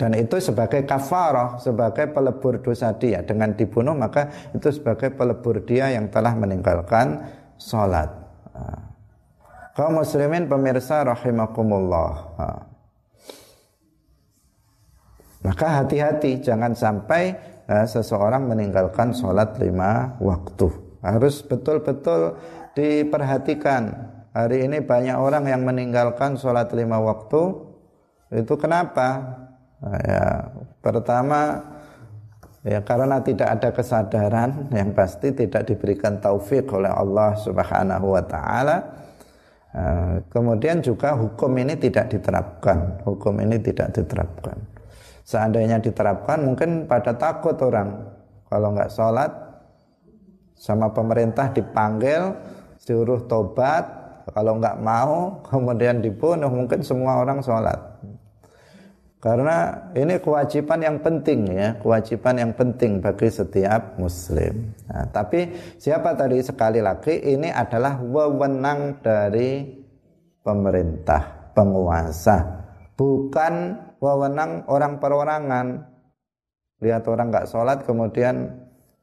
[0.00, 3.20] Dan itu sebagai kafarah sebagai pelebur dosa dia.
[3.20, 7.28] Dengan dibunuh maka itu sebagai pelebur dia yang telah meninggalkan
[7.60, 8.08] sholat
[9.76, 12.32] kaum muslimin pemirsa rahimakumullah.
[15.44, 17.36] Maka hati-hati jangan sampai
[17.84, 20.72] seseorang meninggalkan sholat lima waktu.
[21.04, 22.40] Harus betul-betul
[22.72, 23.94] diperhatikan.
[24.32, 27.62] Hari ini banyak orang yang meninggalkan sholat lima waktu.
[28.32, 29.38] Itu kenapa?
[29.86, 30.50] Ya,
[30.82, 31.62] pertama
[32.66, 34.66] ya karena tidak ada kesadaran.
[34.74, 39.05] Yang pasti tidak diberikan taufik oleh Allah Subhanahu wa taala.
[39.76, 43.04] Eh, kemudian juga hukum ini tidak diterapkan.
[43.04, 44.56] Hukum ini tidak diterapkan.
[45.20, 48.08] Seandainya diterapkan mungkin pada takut orang
[48.48, 49.28] kalau nggak sholat
[50.56, 52.32] sama pemerintah dipanggil
[52.80, 53.84] suruh tobat
[54.32, 55.14] kalau nggak mau
[55.52, 57.95] kemudian dibunuh mungkin semua orang sholat
[59.26, 64.70] karena ini kewajiban yang penting ya, kewajiban yang penting bagi setiap muslim.
[64.86, 65.50] Nah, tapi
[65.82, 66.38] siapa tadi?
[66.46, 69.66] Sekali lagi ini adalah wewenang dari
[70.46, 72.38] pemerintah, penguasa,
[72.94, 75.66] bukan wewenang orang perorangan.
[76.78, 78.46] Lihat orang nggak sholat kemudian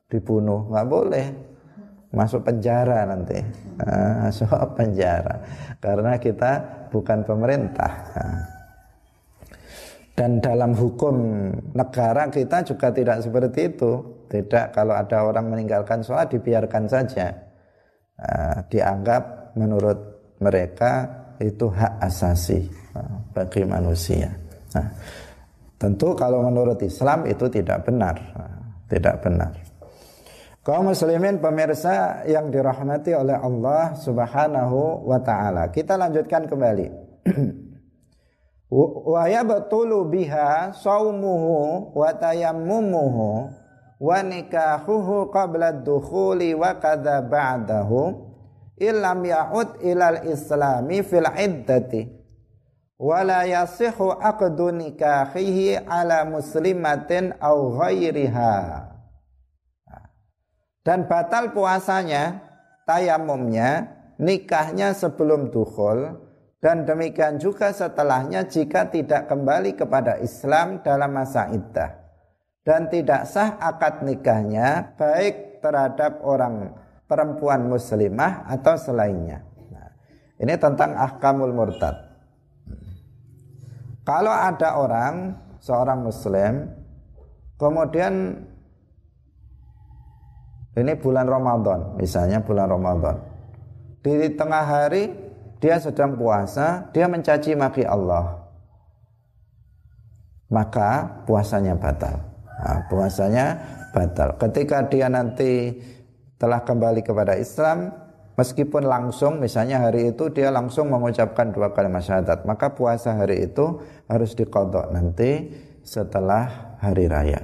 [0.07, 1.25] dibunuh, nggak boleh.
[2.15, 3.43] Masuk penjara nanti,
[3.75, 5.35] nah, masuk penjara.
[5.83, 6.63] Karena kita
[6.95, 7.91] bukan pemerintah.
[10.13, 10.21] Nah.
[10.21, 11.15] Dan dalam hukum
[11.73, 13.91] negara kita juga tidak seperti itu.
[14.29, 17.33] Tidak kalau ada orang meninggalkan sholat dibiarkan saja.
[18.13, 19.97] Uh, dianggap menurut
[20.37, 21.09] mereka
[21.41, 24.29] itu hak asasi uh, bagi manusia.
[24.77, 24.87] Nah,
[25.81, 28.13] tentu kalau menurut Islam itu tidak benar.
[28.37, 28.57] Uh,
[28.89, 29.53] tidak benar.
[30.63, 35.67] Kaum muslimin pemirsa yang dirahmati oleh Allah Subhanahu wa taala.
[35.73, 36.87] Kita lanjutkan kembali.
[38.73, 43.53] wa yabtulu biha saumuhu wa tayammumuhu
[44.01, 48.33] wa nikahuhu qabla dukhuli wa kadza ba'dahu
[48.81, 52.09] illam ya'ud ilal islami fil iddati.
[52.97, 58.55] Wa la yasihu aqdu nikahihi ala muslimatin aw ghairiha.
[60.83, 62.43] Dan batal puasanya
[62.87, 66.22] tayamumnya nikahnya sebelum dukhul
[66.63, 71.91] dan demikian juga setelahnya jika tidak kembali kepada Islam dalam masa iddah
[72.63, 76.71] dan tidak sah akad nikahnya baik terhadap orang
[77.03, 79.43] perempuan muslimah atau selainnya.
[79.75, 79.91] Nah,
[80.39, 81.99] ini tentang ahkamul murtad.
[84.07, 86.71] Kalau ada orang seorang muslim
[87.59, 88.39] kemudian
[90.79, 93.19] ini bulan Ramadan, misalnya bulan Ramadan.
[93.99, 95.22] Di tengah hari
[95.63, 98.35] dia sedang puasa, dia mencaci maki Allah.
[100.51, 102.19] Maka puasanya batal.
[102.59, 103.45] Nah, puasanya
[103.95, 104.35] batal.
[104.35, 105.79] Ketika dia nanti
[106.35, 107.95] telah kembali kepada Islam,
[108.35, 113.79] meskipun langsung misalnya hari itu dia langsung mengucapkan dua kalimat syahadat, maka puasa hari itu
[114.11, 115.47] harus dikodok nanti
[115.79, 117.39] setelah hari raya.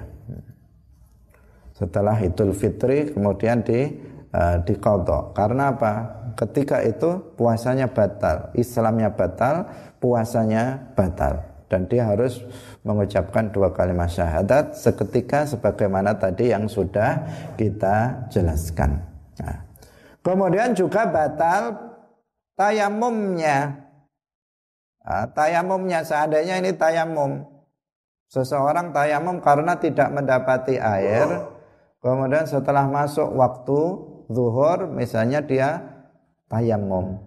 [1.72, 3.88] Setelah Idul Fitri kemudian di
[4.36, 5.32] uh, dikodok.
[5.32, 6.19] Karena apa?
[6.36, 9.70] Ketika itu puasanya batal, Islamnya batal,
[10.02, 12.42] puasanya batal dan dia harus
[12.82, 17.22] mengucapkan dua kalimat syahadat seketika sebagaimana tadi yang sudah
[17.56, 19.06] kita jelaskan.
[19.40, 19.70] Nah,
[20.26, 21.78] kemudian juga batal
[22.58, 23.86] tayamumnya.
[25.06, 27.46] Nah, tayamumnya seandainya ini tayamum.
[28.30, 31.50] Seseorang tayamum karena tidak mendapati air,
[31.98, 33.80] kemudian setelah masuk waktu
[34.30, 35.82] zuhur misalnya dia
[36.50, 37.22] tayamum.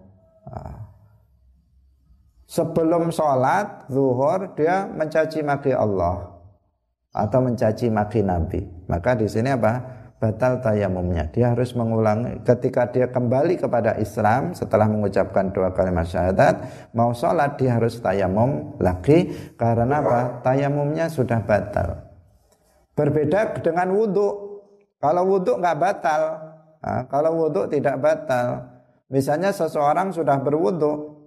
[2.45, 6.37] Sebelum sholat zuhur dia mencaci maki Allah
[7.09, 8.61] atau mencaci maki Nabi.
[8.85, 9.81] Maka di sini apa?
[10.21, 11.27] Batal tayamumnya.
[11.33, 16.63] Dia harus mengulangi ketika dia kembali kepada Islam setelah mengucapkan dua kalimat syahadat,
[16.95, 20.39] mau sholat dia harus tayamum lagi karena apa?
[20.45, 22.07] Tayamumnya sudah batal.
[22.93, 24.61] Berbeda dengan wudhu.
[25.01, 26.21] Kalau wudhu nggak batal,
[27.09, 28.72] kalau wudhu tidak batal.
[29.11, 31.23] Misalnya seseorang sudah berwudu,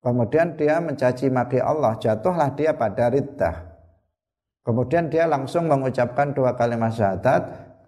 [0.00, 3.56] kemudian dia mencaci maki Allah, jatuhlah dia pada riddah.
[4.60, 7.42] Kemudian dia langsung mengucapkan dua kalimat syahadat,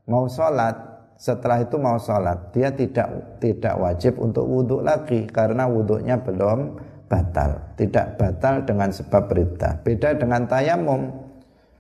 [0.08, 2.50] mau sholat, setelah itu mau sholat.
[2.50, 7.76] Dia tidak tidak wajib untuk wudhu lagi karena wudhunya belum batal.
[7.76, 9.84] Tidak batal dengan sebab riddah.
[9.84, 11.12] Beda dengan tayamum.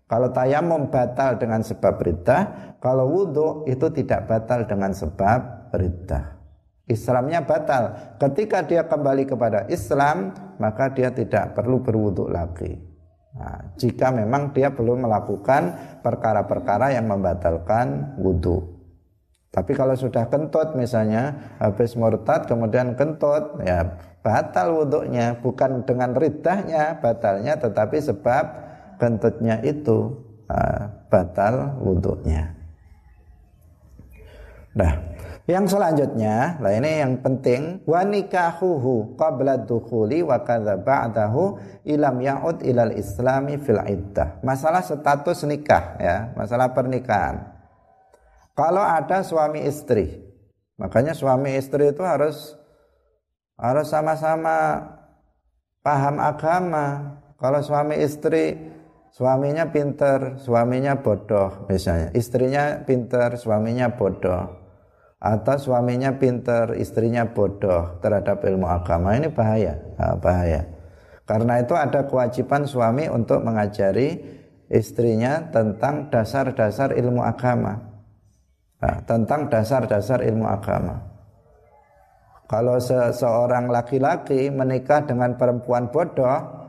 [0.06, 2.42] Kalau tayamum batal dengan sebab riddah,
[2.84, 6.41] kalau wudhu itu tidak batal dengan sebab riddah.
[6.92, 8.16] Islamnya batal.
[8.20, 12.76] Ketika dia kembali kepada Islam, maka dia tidak perlu berwudhu lagi.
[13.32, 15.72] Nah, jika memang dia belum melakukan
[16.04, 18.82] perkara-perkara yang membatalkan wudhu.
[19.52, 26.96] Tapi kalau sudah kentut misalnya habis murtad kemudian kentut ya batal wudhunya bukan dengan ridahnya
[27.04, 28.44] batalnya tetapi sebab
[28.96, 32.56] kentutnya itu uh, batal wudhunya.
[34.72, 34.92] Nah,
[35.50, 42.62] Yang selanjutnya, lah ini yang penting, wa nikahuhu qabla dukhuli wa kadza ba'dahu ilam ya'ud
[42.62, 44.38] ilal islami fil iddah.
[44.46, 47.42] Masalah status nikah ya, masalah pernikahan.
[48.54, 50.22] Kalau ada suami istri,
[50.78, 52.54] makanya suami istri itu harus
[53.58, 54.78] harus sama-sama
[55.82, 57.18] paham agama.
[57.34, 58.62] Kalau suami istri
[59.10, 62.14] suaminya pinter, suaminya bodoh misalnya.
[62.14, 64.61] Istrinya pinter, suaminya bodoh
[65.22, 69.78] atau suaminya pinter, istrinya bodoh terhadap ilmu agama ini bahaya,
[70.18, 70.66] bahaya.
[71.22, 74.18] Karena itu ada kewajiban suami untuk mengajari
[74.66, 77.78] istrinya tentang dasar-dasar ilmu agama,
[78.82, 80.98] nah, tentang dasar-dasar ilmu agama.
[82.50, 86.66] Kalau seseorang laki-laki menikah dengan perempuan bodoh,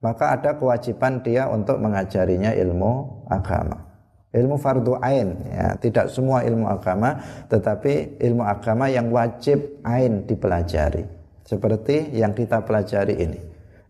[0.00, 3.89] maka ada kewajiban dia untuk mengajarinya ilmu agama
[4.30, 5.74] ilmu fardu ain ya.
[5.78, 7.18] Tidak semua ilmu agama
[7.50, 11.06] tetapi ilmu agama yang wajib ain dipelajari.
[11.46, 13.40] Seperti yang kita pelajari ini.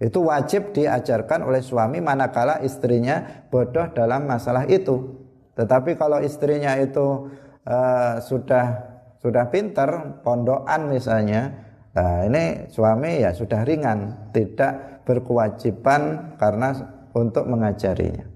[0.01, 5.21] Itu wajib diajarkan oleh suami manakala istrinya bodoh dalam masalah itu.
[5.53, 7.29] Tetapi kalau istrinya itu
[7.69, 16.71] uh, sudah sudah pinter pondokan misalnya nah ini suami ya sudah ringan tidak berkewajiban karena
[17.13, 18.30] untuk mengajarinya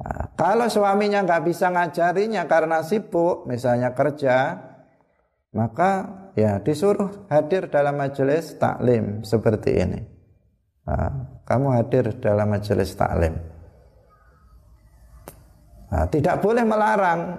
[0.00, 4.58] Nah, kalau suaminya nggak bisa ngajarinya karena sibuk, misalnya kerja,
[5.52, 5.90] maka
[6.32, 10.00] ya disuruh hadir dalam majelis taklim seperti ini.
[10.88, 13.36] Nah, kamu hadir dalam majelis taklim.
[15.92, 17.36] Nah, tidak boleh melarang.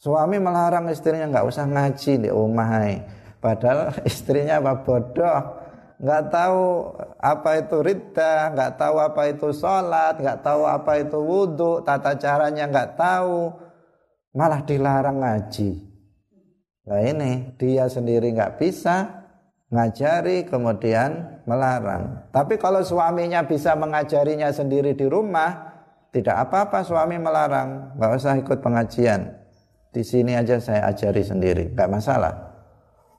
[0.00, 2.88] Suami melarang istrinya nggak usah ngaji di rumah.
[3.36, 5.59] Padahal istrinya apa bodoh
[6.00, 11.84] nggak tahu apa itu ridha, nggak tahu apa itu sholat, nggak tahu apa itu wudhu,
[11.84, 13.52] tata caranya nggak tahu,
[14.32, 15.70] malah dilarang ngaji.
[16.88, 19.28] Nah ini dia sendiri nggak bisa
[19.70, 22.32] ngajari kemudian melarang.
[22.32, 25.68] Tapi kalau suaminya bisa mengajarinya sendiri di rumah,
[26.10, 29.36] tidak apa-apa suami melarang, nggak usah ikut pengajian.
[29.92, 32.34] Di sini aja saya ajari sendiri, nggak masalah.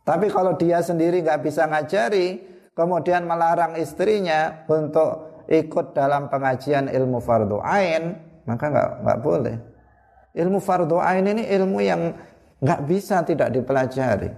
[0.02, 2.51] Tapi kalau dia sendiri nggak bisa ngajari,
[2.82, 8.18] kemudian melarang istrinya untuk ikut dalam pengajian ilmu fardu ain,
[8.50, 9.56] maka nggak nggak boleh.
[10.34, 12.18] Ilmu fardu ain ini ilmu yang
[12.58, 14.34] nggak bisa tidak dipelajari.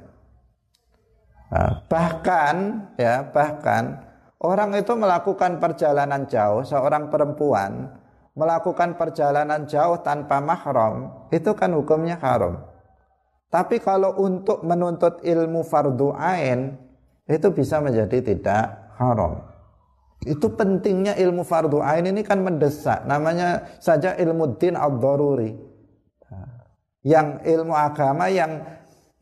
[1.53, 4.03] Nah, bahkan ya bahkan
[4.43, 12.17] orang itu melakukan perjalanan jauh, seorang perempuan melakukan perjalanan jauh tanpa mahram, itu kan hukumnya
[12.17, 12.65] haram.
[13.53, 16.73] Tapi kalau untuk menuntut ilmu fardu ain,
[17.27, 19.39] itu bisa menjadi tidak haram.
[20.23, 23.03] Itu pentingnya ilmu fardu ain ini kan mendesak.
[23.03, 25.51] Namanya saja ilmu din ad-daruri.
[27.03, 28.63] Yang ilmu agama yang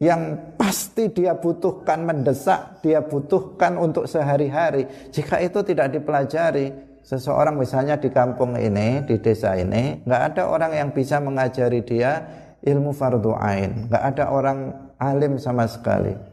[0.02, 4.86] yang pasti dia butuhkan mendesak, dia butuhkan untuk sehari-hari.
[5.10, 6.74] Jika itu tidak dipelajari,
[7.06, 12.22] seseorang misalnya di kampung ini, di desa ini, nggak ada orang yang bisa mengajari dia
[12.62, 14.60] ilmu fardu ain, nggak ada orang
[15.02, 16.30] alim sama sekali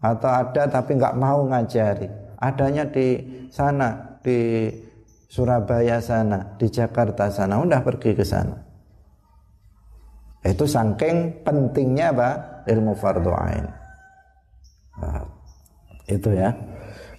[0.00, 2.08] atau ada tapi nggak mau ngajari.
[2.40, 3.20] Adanya di
[3.52, 4.68] sana di
[5.30, 8.56] Surabaya sana di Jakarta sana udah pergi ke sana.
[10.40, 12.30] Itu saking pentingnya apa
[12.64, 13.66] ilmu fardu ain.
[15.04, 15.22] Nah,
[16.08, 16.50] itu ya.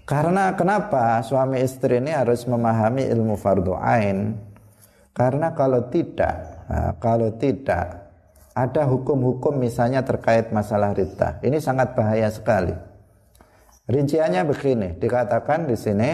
[0.09, 4.35] Karena kenapa suami istri ini harus memahami ilmu fardu ain?
[5.13, 8.00] Karena kalau tidak nah, kalau tidak
[8.51, 11.39] ada hukum-hukum misalnya terkait masalah rita.
[11.39, 12.75] Ini sangat bahaya sekali.
[13.87, 16.09] Rinciannya begini, dikatakan di sini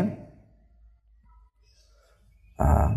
[2.58, 2.90] uh,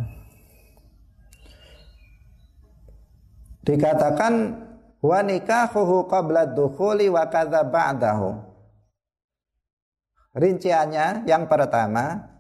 [3.65, 4.33] dikatakan
[5.05, 8.31] wa nikahuhu qabla dukhuli wa kadza ba'dahu.
[10.31, 12.31] Rinciannya yang pertama,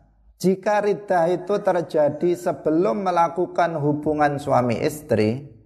[0.40, 5.59] jika riddah itu terjadi sebelum melakukan hubungan suami istri,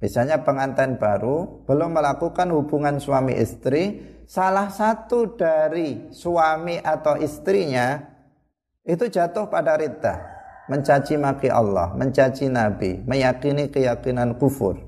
[0.00, 8.00] Misalnya pengantin baru belum melakukan hubungan suami istri, salah satu dari suami atau istrinya
[8.80, 10.18] itu jatuh pada riddah,
[10.72, 14.80] mencaci maki Allah, mencaci Nabi, meyakini keyakinan kufur.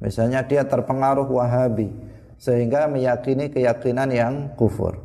[0.00, 1.92] Misalnya dia terpengaruh Wahabi
[2.40, 5.04] sehingga meyakini keyakinan yang kufur.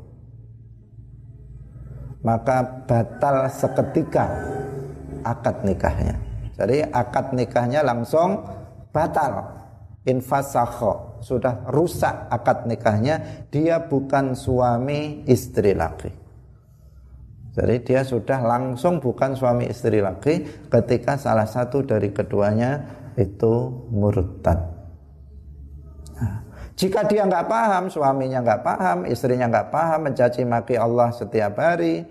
[2.23, 4.31] Maka batal seketika
[5.27, 6.15] akad nikahnya.
[6.55, 8.62] Jadi akad nikahnya langsung
[8.93, 9.49] batal
[10.05, 16.11] infasakho sudah rusak akad nikahnya dia bukan suami istri laki
[17.53, 22.85] jadi dia sudah langsung bukan suami istri laki ketika salah satu dari keduanya
[23.17, 24.59] itu murtad
[26.17, 26.37] nah,
[26.73, 32.01] Jika dia nggak paham, suaminya nggak paham, istrinya nggak paham, mencaci maki Allah setiap hari,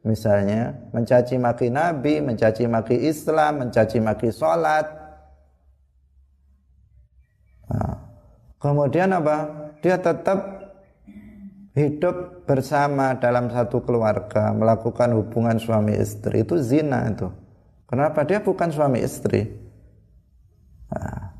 [0.00, 5.05] misalnya mencaci maki Nabi, mencaci maki Islam, mencaci maki sholat.
[8.66, 9.70] Kemudian apa?
[9.78, 10.42] Dia tetap
[11.78, 17.30] hidup bersama dalam satu keluarga, melakukan hubungan suami istri itu zina itu.
[17.86, 19.46] Kenapa dia bukan suami istri?
[20.90, 21.36] Nah,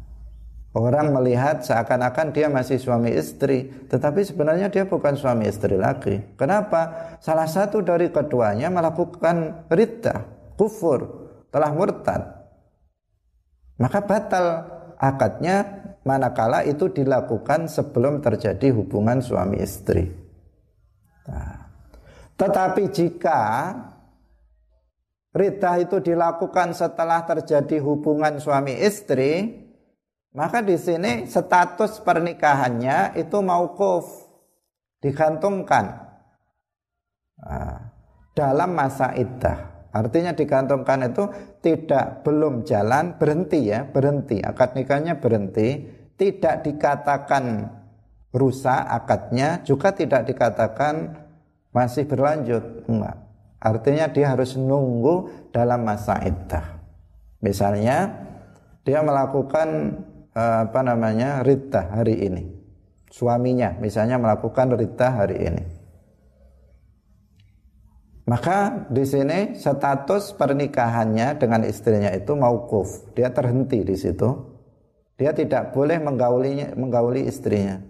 [0.76, 6.20] Orang melihat seakan-akan dia masih suami istri, tetapi sebenarnya dia bukan suami istri lagi.
[6.36, 7.16] Kenapa?
[7.24, 10.28] Salah satu dari keduanya melakukan rita,
[10.60, 12.28] kufur, telah murtad.
[13.80, 14.46] Maka batal
[15.00, 20.06] akadnya manakala itu dilakukan sebelum terjadi hubungan suami istri.
[21.26, 21.66] Nah,
[22.38, 23.74] tetapi jika
[25.34, 29.66] rita itu dilakukan setelah terjadi hubungan suami istri,
[30.30, 34.30] maka di sini status pernikahannya itu maukuf,
[35.02, 36.06] digantungkan
[37.42, 37.90] nah,
[38.36, 39.74] dalam masa iddah.
[39.96, 41.24] Artinya digantungkan itu
[41.64, 47.72] tidak belum jalan berhenti ya berhenti akad nikahnya berhenti tidak dikatakan
[48.32, 51.16] rusak akadnya juga tidak dikatakan
[51.72, 52.88] masih berlanjut.
[52.88, 53.16] Enggak.
[53.60, 56.80] Artinya dia harus nunggu dalam masa iddah.
[57.40, 58.12] Misalnya
[58.84, 59.96] dia melakukan
[60.36, 62.44] Eh, apa namanya rita hari ini.
[63.08, 65.64] Suaminya misalnya melakukan rita hari ini.
[68.28, 74.45] Maka di sini status pernikahannya dengan istrinya itu maukuf dia terhenti di situ
[75.16, 77.80] dia tidak boleh menggaulinya menggauli istrinya.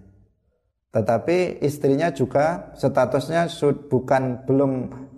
[0.95, 3.51] Tetapi istrinya juga statusnya
[3.91, 4.73] bukan belum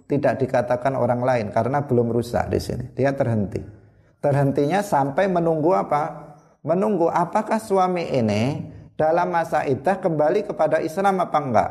[0.09, 2.84] tidak dikatakan orang lain karena belum rusak di sini.
[2.96, 3.61] Dia terhenti.
[4.18, 6.34] Terhentinya sampai menunggu apa?
[6.66, 8.66] Menunggu apakah suami ini
[8.98, 11.70] dalam masa iddah kembali kepada Islam apa enggak.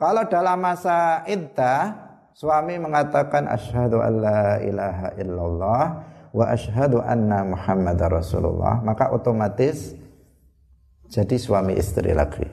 [0.00, 1.92] Kalau dalam masa iddah
[2.32, 5.84] suami mengatakan asyhadu alla ilaha illallah
[6.30, 9.98] wa asyhadu anna muhammadar rasulullah maka otomatis
[11.10, 12.46] jadi suami istri lagi.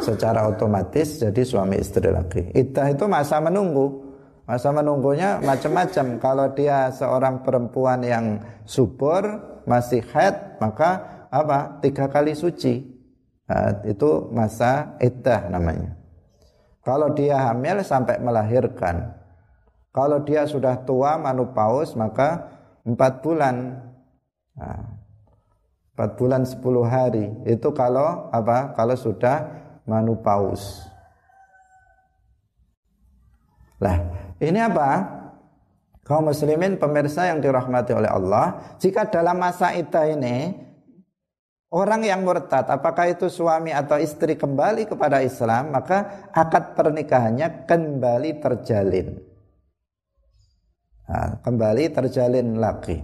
[0.00, 2.48] Secara otomatis jadi suami istri lagi.
[2.56, 4.16] Iddah itu masa menunggu.
[4.48, 6.16] Masa menunggunya macam-macam.
[6.16, 9.26] Kalau dia seorang perempuan yang subur,
[9.68, 11.82] masih haid, maka apa?
[11.84, 12.80] Tiga kali suci.
[13.50, 15.98] Nah, itu masa iddah namanya.
[16.80, 19.12] Kalau dia hamil sampai melahirkan.
[19.90, 22.55] Kalau dia sudah tua manupaus maka
[22.86, 23.82] empat bulan.
[24.56, 24.82] Nah,
[25.92, 27.28] empat bulan sepuluh hari.
[27.44, 28.72] Itu kalau apa?
[28.78, 29.50] Kalau sudah
[29.84, 30.86] manupaus.
[33.82, 34.00] Lah,
[34.40, 35.18] ini apa?
[36.06, 40.54] Kaum muslimin pemirsa yang dirahmati oleh Allah, jika dalam masa iddah ini
[41.74, 48.38] orang yang murtad, apakah itu suami atau istri kembali kepada Islam, maka akad pernikahannya kembali
[48.38, 49.25] terjalin.
[51.06, 52.98] Nah, kembali terjalin lagi.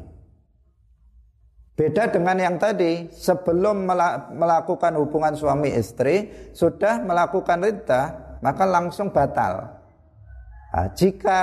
[1.72, 3.88] Beda dengan yang tadi, sebelum
[4.36, 8.02] melakukan hubungan suami istri, sudah melakukan ridha,
[8.42, 9.82] maka langsung batal.
[10.72, 11.40] Nah, jika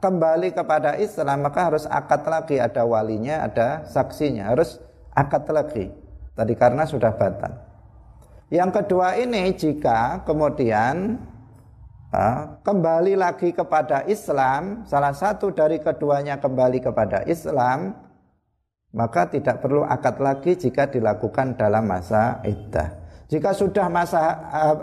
[0.00, 4.80] kembali kepada Islam maka harus akad lagi ada walinya, ada saksinya, harus
[5.12, 5.92] akad lagi.
[6.36, 7.52] Tadi karena sudah batal.
[8.48, 11.20] Yang kedua ini jika kemudian
[12.62, 17.98] kembali lagi kepada Islam, salah satu dari keduanya kembali kepada Islam,
[18.94, 22.94] maka tidak perlu akad lagi jika dilakukan dalam masa iddah.
[23.26, 24.22] Jika sudah masa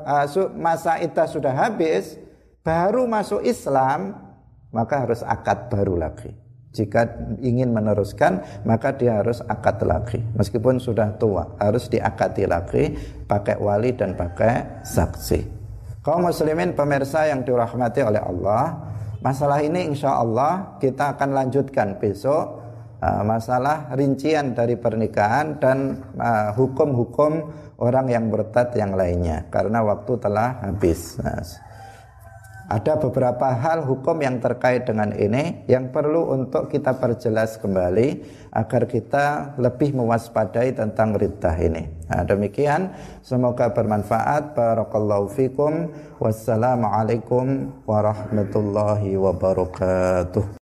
[0.04, 2.20] uh, masa iddah sudah habis,
[2.60, 4.20] baru masuk Islam
[4.76, 6.36] maka harus akad baru lagi.
[6.74, 7.06] Jika
[7.40, 10.20] ingin meneruskan maka dia harus akad lagi.
[10.36, 13.00] Meskipun sudah tua harus diakati lagi
[13.30, 15.63] pakai wali dan pakai saksi.
[16.04, 18.76] Kaum muslimin pemirsa yang dirahmati oleh Allah,
[19.24, 22.60] masalah ini insya Allah kita akan lanjutkan besok
[23.00, 27.48] uh, masalah rincian dari pernikahan dan uh, hukum-hukum
[27.80, 31.16] orang yang bertat yang lainnya karena waktu telah habis.
[31.24, 31.40] Nah,
[32.74, 38.90] ada beberapa hal hukum yang terkait dengan ini yang perlu untuk kita perjelas kembali agar
[38.90, 41.86] kita lebih mewaspadai tentang riddah ini.
[42.10, 42.90] Nah, demikian
[43.22, 44.58] semoga bermanfaat.
[44.58, 45.94] Barakallahu fikum.
[46.18, 50.46] Wassalamualaikum warahmatullahi wabarakatuh.